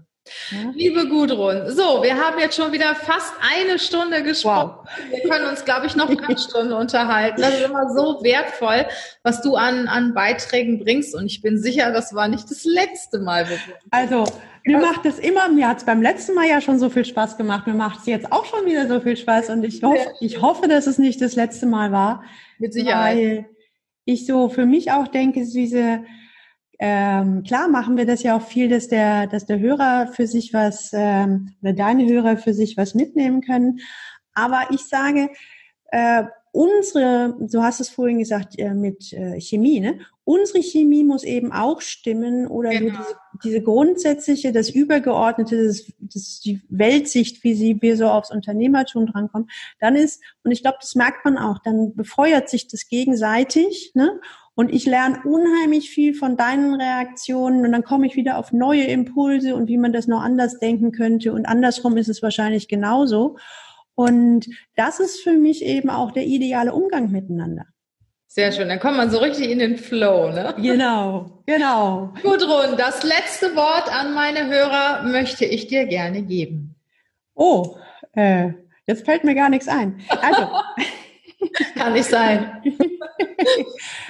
Ja. 0.52 0.72
Liebe 0.74 1.10
Gudrun, 1.10 1.70
so, 1.70 2.02
wir 2.02 2.16
haben 2.16 2.40
jetzt 2.40 2.56
schon 2.56 2.72
wieder 2.72 2.96
fast 2.96 3.34
eine 3.42 3.78
Stunde 3.78 4.24
gesprochen. 4.24 4.72
Wow. 4.78 5.12
Wir 5.12 5.30
können 5.30 5.50
uns, 5.50 5.66
glaube 5.66 5.88
ich, 5.88 5.98
noch 5.98 6.14
drei 6.14 6.38
Stunden 6.38 6.72
unterhalten. 6.72 7.42
Das 7.42 7.56
ist 7.56 7.66
immer 7.66 7.94
so 7.94 8.24
wertvoll, 8.24 8.86
was 9.24 9.42
du 9.42 9.56
an, 9.56 9.88
an 9.90 10.14
Beiträgen 10.14 10.80
bringst. 10.80 11.14
Und 11.14 11.26
ich 11.26 11.42
bin 11.42 11.58
sicher, 11.58 11.92
das 11.92 12.14
war 12.14 12.30
nicht 12.30 12.50
das 12.50 12.64
letzte 12.64 13.20
Mal. 13.20 13.46
Also, 13.92 14.24
mir 14.64 14.80
macht 14.80 15.06
es 15.06 15.20
immer, 15.20 15.50
mir 15.50 15.68
hat 15.68 15.80
es 15.80 15.84
beim 15.84 16.02
letzten 16.02 16.36
Mal 16.36 16.48
ja 16.48 16.62
schon 16.62 16.80
so 16.80 16.90
viel 16.90 17.04
Spaß 17.04 17.36
gemacht. 17.36 17.68
Mir 17.68 17.74
macht 17.74 18.00
es 18.00 18.06
jetzt 18.06 18.32
auch 18.32 18.46
schon 18.46 18.66
wieder 18.66 18.88
so 18.88 19.02
viel 19.02 19.18
Spaß. 19.18 19.50
Und 19.50 19.66
ich 19.66 19.84
hoffe, 19.84 20.14
ich 20.22 20.42
hoffe, 20.42 20.70
dass 20.70 20.88
es 20.88 20.98
nicht 20.98 21.22
das 21.22 21.36
letzte 21.36 21.66
Mal 21.66 21.92
war. 21.92 22.24
Mit 22.60 22.74
Sicherheit. 22.74 23.18
Weil 23.18 23.46
ich 24.06 24.26
so 24.26 24.48
für 24.48 24.66
mich 24.66 24.92
auch 24.92 25.10
denke, 25.10 25.46
diese, 25.46 26.06
ähm, 26.80 27.44
klar 27.44 27.68
machen 27.68 27.98
wir 27.98 28.06
das 28.06 28.24
ja 28.24 28.36
auch 28.38 28.42
viel, 28.42 28.70
dass 28.70 28.88
der, 28.88 29.28
dass 29.28 29.46
der 29.46 29.60
Hörer 29.60 30.08
für 30.14 30.28
sich 30.28 30.54
was 30.54 30.92
ähm, 30.94 31.54
oder 31.62 31.74
deine 31.74 32.06
Hörer 32.06 32.38
für 32.38 32.54
sich 32.54 32.78
was 32.78 32.96
mitnehmen 32.96 33.42
können. 33.42 33.80
Aber 34.34 34.68
ich 34.72 34.82
sage, 34.82 35.30
äh, 35.92 36.24
unsere, 36.52 37.36
du 37.40 37.64
hast 37.64 37.80
es 37.80 37.90
vorhin 37.90 38.20
gesagt 38.20 38.58
äh, 38.60 38.74
mit 38.74 39.12
äh, 39.14 39.40
Chemie, 39.40 39.80
ne? 39.80 40.00
Unsere 40.26 40.62
Chemie 40.62 41.04
muss 41.04 41.24
eben 41.24 41.52
auch 41.52 41.82
stimmen 41.82 42.48
oder 42.48 42.70
genau. 42.70 42.98
diese, 42.98 43.16
diese 43.44 43.62
grundsätzliche, 43.62 44.54
das 44.54 44.70
übergeordnete, 44.70 45.68
das, 45.68 45.92
das 46.00 46.40
die 46.40 46.62
Weltsicht, 46.70 47.44
wie 47.44 47.56
sie 47.56 47.82
wir 47.82 47.98
so 47.98 48.08
aufs 48.08 48.32
Unternehmertum 48.32 49.08
drankommen. 49.08 49.50
Dann 49.80 49.96
ist 49.96 50.22
und 50.44 50.52
ich 50.52 50.62
glaube, 50.62 50.78
das 50.80 50.96
merkt 50.96 51.26
man 51.26 51.38
auch. 51.38 51.60
Dann 51.60 51.96
befeuert 51.96 52.50
sich 52.50 52.68
das 52.68 52.88
gegenseitig, 52.88 53.92
ne? 53.96 54.20
Und 54.56 54.72
ich 54.72 54.86
lerne 54.86 55.22
unheimlich 55.26 55.90
viel 55.90 56.14
von 56.14 56.38
deinen 56.38 56.80
Reaktionen 56.80 57.66
und 57.66 57.72
dann 57.72 57.84
komme 57.84 58.06
ich 58.06 58.16
wieder 58.16 58.38
auf 58.38 58.52
neue 58.52 58.84
Impulse 58.84 59.56
und 59.56 59.68
wie 59.68 59.78
man 59.78 59.94
das 59.94 60.08
noch 60.08 60.22
anders 60.22 60.60
denken 60.60 60.92
könnte. 60.92 61.34
Und 61.34 61.48
andersrum 61.48 61.98
ist 61.98 62.08
es 62.08 62.22
wahrscheinlich 62.22 62.68
genauso. 62.68 63.38
Und 63.96 64.48
das 64.76 65.00
ist 65.00 65.22
für 65.22 65.34
mich 65.34 65.64
eben 65.64 65.90
auch 65.90 66.12
der 66.12 66.26
ideale 66.26 66.74
Umgang 66.74 67.12
miteinander. 67.12 67.66
Sehr 68.28 68.52
schön, 68.52 68.68
dann 68.68 68.80
kommt 68.80 68.98
man 68.98 69.12
so 69.12 69.20
richtig 69.20 69.52
in 69.52 69.60
den 69.60 69.78
Flow, 69.78 70.32
ne? 70.32 70.56
Genau, 70.58 71.44
genau. 71.46 72.14
Gudrun, 72.24 72.78
das 72.78 73.04
letzte 73.04 73.56
Wort 73.56 73.96
an 73.96 74.16
meine 74.16 74.48
Hörer 74.48 75.04
möchte 75.04 75.46
ich 75.46 75.68
dir 75.68 75.86
gerne 75.86 76.24
geben. 76.24 76.76
Oh, 77.36 77.78
äh, 78.14 78.54
jetzt 78.88 79.06
fällt 79.06 79.24
mir 79.24 79.36
gar 79.36 79.50
nichts 79.50 79.68
ein. 79.68 80.02
Also. 80.22 80.48
Kann 81.76 81.94
nicht 81.94 82.10
sein. 82.10 82.62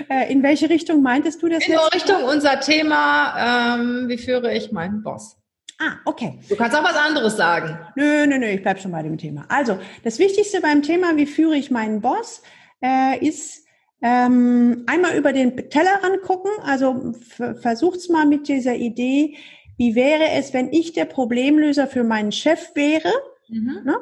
Äh, 0.10 0.32
in 0.32 0.44
welche 0.44 0.70
Richtung 0.70 1.02
meintest 1.02 1.42
du 1.42 1.50
das? 1.50 1.66
In 1.66 1.78
Richtung 1.94 2.24
unser 2.24 2.60
Thema, 2.60 3.76
ähm, 3.76 4.08
wie 4.08 4.18
führe 4.18 4.54
ich 4.54 4.72
meinen 4.72 5.04
Boss? 5.04 5.38
Ah, 5.80 5.98
okay. 6.06 6.40
Du 6.50 6.56
kannst 6.56 6.76
auch 6.76 6.84
was 6.84 6.96
anderes 6.96 7.38
sagen. 7.38 7.78
Nö, 7.96 8.26
nö, 8.26 8.38
nö, 8.38 8.48
ich 8.48 8.62
bleib 8.62 8.80
schon 8.80 8.92
bei 8.92 9.04
dem 9.04 9.18
Thema. 9.18 9.46
Also, 9.50 9.78
das 10.04 10.20
Wichtigste 10.20 10.62
beim 10.62 10.82
Thema, 10.82 11.16
wie 11.16 11.26
führe 11.26 11.56
ich 11.56 11.72
meinen 11.72 12.02
Boss, 12.02 12.42
äh, 12.82 13.26
ist 13.26 13.66
ähm, 14.02 14.84
einmal 14.86 15.16
über 15.16 15.32
den 15.32 15.56
Tellerrand 15.70 16.22
gucken. 16.24 16.52
Also 16.64 17.14
versucht's 17.62 18.10
mal 18.10 18.26
mit 18.26 18.48
dieser 18.48 18.76
Idee, 18.76 19.38
wie 19.78 19.96
wäre 19.96 20.30
es, 20.32 20.54
wenn 20.54 20.72
ich 20.72 20.94
der 20.94 21.06
Problemlöser 21.06 21.88
für 21.88 22.04
meinen 22.04 22.32
Chef 22.32 22.76
wäre? 22.76 23.12
Mhm. 23.48 23.82
Ne? 23.86 23.98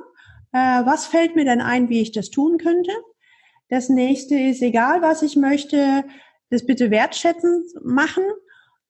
Äh, 0.53 0.85
was 0.85 1.05
fällt 1.05 1.35
mir 1.35 1.45
denn 1.45 1.61
ein, 1.61 1.89
wie 1.89 2.01
ich 2.01 2.11
das 2.11 2.29
tun 2.31 2.57
könnte? 2.57 2.91
Das 3.71 3.89
nächste 3.89 4.37
ist, 4.37 4.61
egal 4.61 5.01
was 5.01 5.23
ich 5.23 5.35
möchte, 5.35 6.03
das 6.51 6.63
bitte 6.63 6.91
wertschätzend 6.91 7.65
machen 7.83 8.23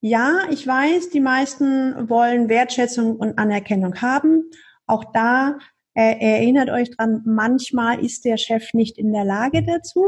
ja, 0.04 0.48
ich 0.50 0.66
weiß, 0.66 1.10
die 1.10 1.20
meisten 1.20 2.08
wollen 2.08 2.48
Wertschätzung 2.48 3.16
und 3.16 3.38
Anerkennung 3.38 4.02
haben. 4.02 4.50
Auch 4.86 5.04
da 5.12 5.58
äh, 5.94 6.16
erinnert 6.18 6.70
euch 6.70 6.90
dran, 6.90 7.22
manchmal 7.24 8.04
ist 8.04 8.24
der 8.24 8.36
Chef 8.36 8.74
nicht 8.74 8.98
in 8.98 9.12
der 9.12 9.24
Lage 9.24 9.64
dazu. 9.64 10.04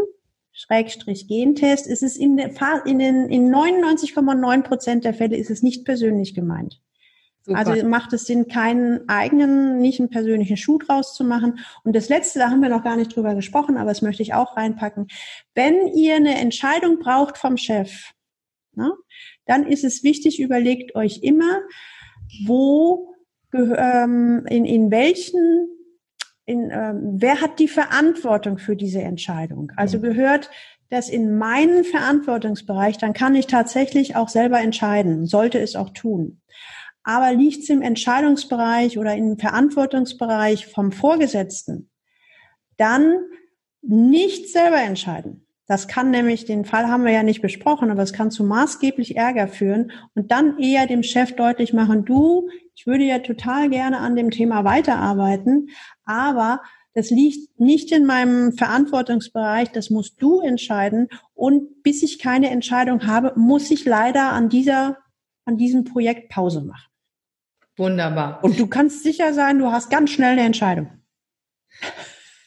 Schrägstrich 0.50 1.28
Gentest. 1.28 1.87
Es 1.87 2.02
ist 2.02 2.16
in, 2.16 2.37
der, 2.37 2.50
in 2.87 2.98
den 2.98 3.28
in 3.28 3.54
99,9 3.54 4.62
Prozent 4.62 5.04
der 5.04 5.14
Fälle 5.14 5.37
ist 5.37 5.50
es 5.50 5.62
nicht 5.62 5.84
persönlich 5.84 6.34
gemeint. 6.34 6.80
Super. 7.46 7.59
Also 7.59 7.87
macht 7.87 8.12
es 8.14 8.24
Sinn, 8.24 8.48
keinen 8.48 9.07
eigenen, 9.07 9.78
nicht 9.78 10.00
einen 10.00 10.09
persönlichen 10.09 10.57
Schuh 10.57 10.78
draus 10.78 11.14
zu 11.14 11.24
machen. 11.24 11.59
Und 11.83 11.94
das 11.94 12.09
Letzte, 12.09 12.38
da 12.38 12.50
haben 12.50 12.62
wir 12.62 12.70
noch 12.70 12.83
gar 12.83 12.96
nicht 12.96 13.14
drüber 13.14 13.35
gesprochen, 13.35 13.76
aber 13.76 13.90
das 13.90 14.00
möchte 14.00 14.22
ich 14.22 14.33
auch 14.33 14.57
reinpacken. 14.57 15.09
Wenn 15.54 15.88
ihr 15.88 16.16
eine 16.16 16.38
Entscheidung 16.38 17.00
braucht 17.00 17.37
vom 17.37 17.59
Chef, 17.59 18.12
ne, 18.72 18.90
dann 19.44 19.66
ist 19.66 19.85
es 19.85 20.02
wichtig, 20.02 20.40
überlegt 20.40 20.94
euch 20.94 21.20
immer, 21.22 21.61
wo, 22.46 23.14
ähm, 23.52 24.46
in, 24.48 24.64
in 24.64 24.90
welchen, 24.90 25.68
in, 26.46 26.70
ähm, 26.70 27.16
wer 27.16 27.42
hat 27.42 27.59
die 27.59 27.68
Verantwortung 27.68 28.57
für 28.57 28.74
diese 28.74 29.02
Entscheidung? 29.02 29.70
Also 29.76 30.00
gehört 30.00 30.48
das 30.88 31.11
in 31.11 31.37
meinen 31.37 31.85
Verantwortungsbereich, 31.85 32.96
dann 32.96 33.12
kann 33.12 33.35
ich 33.35 33.48
tatsächlich 33.48 34.16
auch 34.16 34.30
selber 34.30 34.61
entscheiden, 34.61 35.26
sollte 35.26 35.59
es 35.59 35.76
auch 35.76 35.90
tun. 35.90 36.40
Aber 37.04 37.32
liegt 37.32 37.62
es 37.62 37.68
im 37.68 37.82
Entscheidungsbereich 37.82 38.98
oder 38.98 39.14
im 39.14 39.38
Verantwortungsbereich 39.38 40.66
vom 40.66 40.90
Vorgesetzten, 40.90 41.90
dann 42.76 43.18
nicht 43.82 44.50
selber 44.50 44.80
entscheiden. 44.80 45.46
Das 45.66 45.88
kann 45.88 46.10
nämlich, 46.10 46.44
den 46.44 46.66
Fall 46.66 46.88
haben 46.88 47.04
wir 47.04 47.12
ja 47.12 47.22
nicht 47.22 47.40
besprochen, 47.40 47.90
aber 47.90 48.02
es 48.02 48.12
kann 48.12 48.30
zu 48.30 48.44
maßgeblich 48.44 49.16
Ärger 49.16 49.48
führen 49.48 49.92
und 50.14 50.30
dann 50.30 50.58
eher 50.58 50.86
dem 50.86 51.02
Chef 51.02 51.32
deutlich 51.36 51.72
machen, 51.72 52.04
du, 52.04 52.48
ich 52.74 52.86
würde 52.86 53.04
ja 53.04 53.20
total 53.20 53.70
gerne 53.70 53.98
an 53.98 54.14
dem 54.14 54.30
Thema 54.30 54.64
weiterarbeiten, 54.64 55.70
aber 56.04 56.60
das 56.92 57.10
liegt 57.10 57.58
nicht 57.58 57.92
in 57.92 58.04
meinem 58.04 58.52
Verantwortungsbereich, 58.52 59.70
das 59.72 59.88
musst 59.88 60.20
du 60.20 60.40
entscheiden 60.40 61.08
und 61.32 61.82
bis 61.82 62.02
ich 62.02 62.18
keine 62.18 62.50
Entscheidung 62.50 63.06
habe, 63.06 63.32
muss 63.36 63.70
ich 63.70 63.86
leider 63.86 64.32
an 64.32 64.50
dieser, 64.50 64.98
an 65.46 65.56
diesem 65.56 65.84
Projekt 65.84 66.28
Pause 66.28 66.62
machen. 66.62 66.93
Wunderbar. 67.76 68.38
Und 68.42 68.58
du 68.58 68.66
kannst 68.66 69.02
sicher 69.02 69.32
sein, 69.34 69.58
du 69.58 69.72
hast 69.72 69.90
ganz 69.90 70.10
schnell 70.10 70.32
eine 70.32 70.42
Entscheidung. 70.42 70.90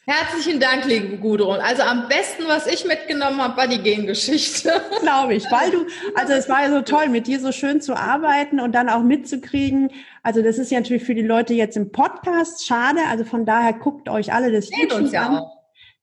Herzlichen 0.09 0.61
Dank, 0.61 0.85
liebe 0.85 1.17
Gudrun. 1.17 1.59
Also 1.59 1.81
am 1.81 2.07
besten, 2.07 2.43
was 2.47 2.65
ich 2.65 2.85
mitgenommen 2.85 3.41
habe, 3.41 3.57
war 3.57 3.67
die 3.67 3.81
Gengeschichte. 3.81 4.71
Glaube 5.01 5.33
ich, 5.33 5.43
weil 5.51 5.69
du, 5.69 5.85
also 6.15 6.31
es 6.31 6.47
war 6.47 6.63
ja 6.63 6.71
so 6.71 6.81
toll, 6.81 7.09
mit 7.09 7.27
dir 7.27 7.41
so 7.41 7.51
schön 7.51 7.81
zu 7.81 7.93
arbeiten 7.93 8.61
und 8.61 8.71
dann 8.71 8.87
auch 8.87 9.03
mitzukriegen. 9.03 9.91
Also 10.23 10.41
das 10.41 10.59
ist 10.59 10.71
ja 10.71 10.79
natürlich 10.79 11.03
für 11.03 11.13
die 11.13 11.23
Leute 11.23 11.53
jetzt 11.55 11.75
im 11.75 11.91
Podcast 11.91 12.65
schade. 12.65 13.01
Also 13.09 13.25
von 13.25 13.45
daher 13.45 13.73
guckt 13.73 14.07
euch 14.07 14.31
alle 14.31 14.49
das 14.49 14.67
Seht 14.67 14.93
uns 14.93 15.11
ja 15.11 15.25
an. 15.25 15.37
Auch. 15.39 15.57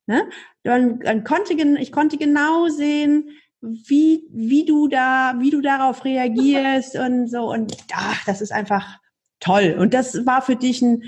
Ne? 0.06 0.28
Dann, 0.64 1.00
dann 1.00 1.24
konnte, 1.24 1.54
ich 1.54 1.90
konnte 1.90 2.18
genau 2.18 2.68
sehen, 2.68 3.30
wie, 3.62 4.28
wie 4.30 4.66
du 4.66 4.88
da, 4.88 5.36
wie 5.38 5.48
du 5.48 5.62
darauf 5.62 6.04
reagierst 6.04 6.96
und 6.96 7.30
so. 7.30 7.50
Und 7.50 7.74
ach, 7.94 8.22
das 8.26 8.42
ist 8.42 8.52
einfach 8.52 8.98
toll. 9.44 9.76
Und 9.78 9.94
das 9.94 10.26
war 10.26 10.42
für 10.42 10.56
dich 10.56 10.82
ein, 10.82 11.02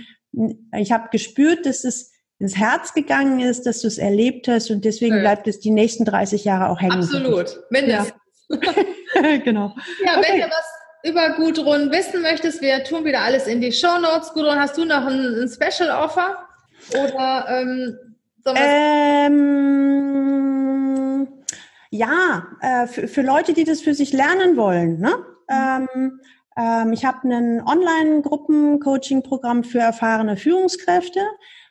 ich 0.76 0.92
habe 0.92 1.08
gespürt, 1.10 1.66
dass 1.66 1.84
es 1.84 2.12
ins 2.38 2.56
Herz 2.56 2.92
gegangen 2.92 3.40
ist, 3.40 3.64
dass 3.66 3.80
du 3.80 3.88
es 3.88 3.98
erlebt 3.98 4.46
hast 4.48 4.70
und 4.70 4.84
deswegen 4.84 5.16
ja. 5.16 5.20
bleibt 5.22 5.48
es 5.48 5.58
die 5.60 5.70
nächsten 5.70 6.04
30 6.04 6.44
Jahre 6.44 6.68
auch 6.68 6.80
hängen. 6.80 6.98
Absolut, 6.98 7.58
mindestens. 7.70 8.12
Ja. 8.50 8.58
genau. 9.44 9.74
Ja, 10.04 10.18
okay. 10.18 10.28
wenn 10.28 10.40
du 10.42 10.46
was 10.46 10.66
über 11.02 11.30
Gudrun 11.36 11.90
wissen 11.90 12.20
möchtest, 12.22 12.60
wir 12.60 12.84
tun 12.84 13.04
wieder 13.04 13.22
alles 13.22 13.46
in 13.46 13.60
die 13.60 13.72
Show 13.72 13.98
Notes. 14.00 14.32
Gudrun, 14.34 14.58
hast 14.58 14.76
du 14.76 14.84
noch 14.84 15.06
ein, 15.06 15.42
ein 15.42 15.48
Special 15.48 15.90
Offer? 15.90 16.36
Oder 16.92 17.46
ähm, 17.48 17.96
ähm, 18.54 19.36
ja, 21.90 22.46
äh, 22.60 22.86
für, 22.86 23.08
für 23.08 23.22
Leute, 23.22 23.54
die 23.54 23.64
das 23.64 23.80
für 23.80 23.94
sich 23.94 24.12
lernen 24.12 24.56
wollen. 24.56 25.00
Ne? 25.00 25.16
Mhm. 25.48 25.88
Ähm, 25.94 26.20
ähm, 26.56 26.92
ich 26.92 27.04
habe 27.04 27.28
ein 27.28 27.62
Online-Gruppen-Coaching-Programm 27.62 29.64
für 29.64 29.80
erfahrene 29.80 30.36
Führungskräfte 30.36 31.20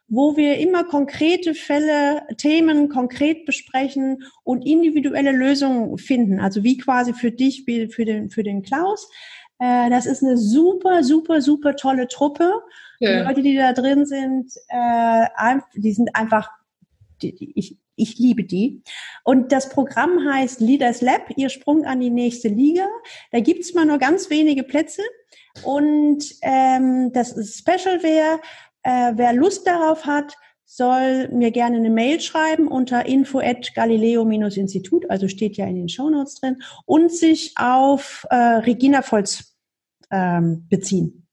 wo 0.08 0.38
wir 0.38 0.60
immer 0.60 0.84
konkrete 0.84 1.56
Fälle, 1.56 2.24
Themen 2.38 2.90
konkret 2.90 3.46
besprechen 3.46 4.24
und 4.44 4.66
individuelle 4.66 5.32
Lösungen 5.32 5.98
finden. 5.98 6.40
Also 6.40 6.64
wie 6.64 6.78
quasi 6.78 7.14
für 7.14 7.32
dich, 7.32 7.66
wie 7.66 7.88
für 7.88 8.06
den, 8.06 8.30
für 8.30 8.44
den 8.44 8.62
Klaus. 8.62 9.10
Äh, 9.60 9.90
das 9.90 10.06
ist 10.06 10.24
eine 10.24 10.38
super, 10.38 11.04
super, 11.04 11.42
super 11.42 11.76
tolle 11.76 12.08
Truppe. 12.08 12.54
Ja. 13.00 13.24
Die 13.24 13.28
Leute, 13.28 13.42
die 13.42 13.56
da 13.56 13.74
drin 13.74 14.06
sind, 14.06 14.52
äh, 14.70 15.26
die 15.76 15.94
sind 15.94 16.16
einfach, 16.16 16.50
die, 17.22 17.34
die, 17.34 17.52
ich, 17.56 17.78
ich 17.96 18.18
liebe 18.18 18.44
die. 18.44 18.82
Und 19.24 19.52
das 19.52 19.70
Programm 19.70 20.26
heißt 20.26 20.60
Leaders 20.60 21.02
Lab, 21.02 21.30
ihr 21.36 21.50
Sprung 21.50 21.86
an 21.86 22.00
die 22.00 22.10
nächste 22.10 22.48
Liga. 22.48 22.88
Da 23.32 23.40
gibt's 23.40 23.74
mal 23.74 23.86
nur 23.86 23.98
ganz 23.98 24.30
wenige 24.30 24.64
Plätze. 24.64 25.02
Und 25.64 26.24
ähm, 26.42 27.12
das 27.14 27.30
Special 27.58 28.04
wäre, 28.04 28.40
äh, 28.84 29.14
wer 29.16 29.34
Lust 29.34 29.66
darauf 29.68 30.06
hat, 30.06 30.36
soll 30.66 31.30
mir 31.30 31.52
gerne 31.52 31.78
eine 31.78 31.90
Mail 31.90 32.20
schreiben 32.20 32.68
unter 32.68 33.06
info 33.06 33.40
at 33.40 33.74
galileo-institut, 33.76 35.10
also 35.10 35.28
steht 35.28 35.58
ja 35.58 35.68
in 35.68 35.76
den 35.76 35.90
Shownotes 35.90 36.36
drin, 36.36 36.62
und 36.86 37.12
sich 37.12 37.54
auf 37.56 38.26
äh, 38.30 38.36
Regina 38.36 39.02
Volz 39.02 39.56
ähm, 40.12 40.68
beziehen. 40.68 41.28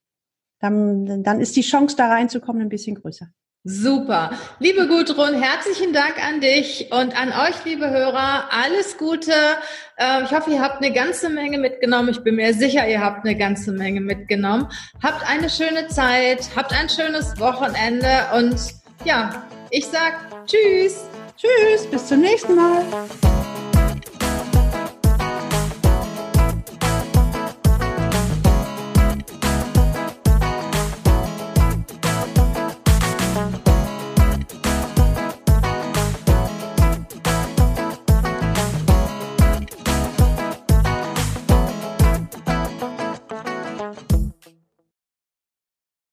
Dann, 0.59 1.23
dann 1.23 1.41
ist 1.41 1.55
die 1.55 1.61
Chance, 1.61 1.97
da 1.97 2.07
reinzukommen, 2.07 2.61
ein 2.61 2.69
bisschen 2.69 2.95
größer. 2.95 3.27
Super. 3.65 4.31
Liebe 4.59 4.89
Gudrun, 4.89 5.41
herzlichen 5.41 5.93
Dank 5.93 6.21
an 6.21 6.41
dich 6.41 6.89
und 6.91 7.17
an 7.17 7.29
euch, 7.29 7.63
liebe 7.63 7.89
Hörer. 7.89 8.49
Alles 8.51 8.97
Gute. 8.97 9.31
Ähm, 9.97 10.25
ich 10.25 10.31
hoffe, 10.35 10.51
ihr 10.51 10.61
habt 10.61 10.83
eine 10.83 10.91
ganze 10.91 11.29
Menge 11.29 11.57
mitgenommen. 11.57 12.09
Ich 12.09 12.21
bin 12.25 12.35
mir 12.35 12.53
sicher, 12.53 12.85
ihr 12.89 12.99
habt 12.99 13.25
eine 13.25 13.37
ganze 13.37 13.71
Menge 13.71 14.01
mitgenommen. 14.01 14.67
Habt 15.01 15.25
eine 15.29 15.49
schöne 15.49 15.87
Zeit, 15.87 16.49
habt 16.57 16.73
ein 16.73 16.89
schönes 16.89 17.39
Wochenende 17.39 18.25
und 18.35 18.57
ja, 19.05 19.45
ich 19.69 19.85
sag 19.85 20.13
Tschüss. 20.45 21.05
Tschüss, 21.37 21.87
bis 21.89 22.07
zum 22.07 22.19
nächsten 22.19 22.55
Mal. 22.55 22.83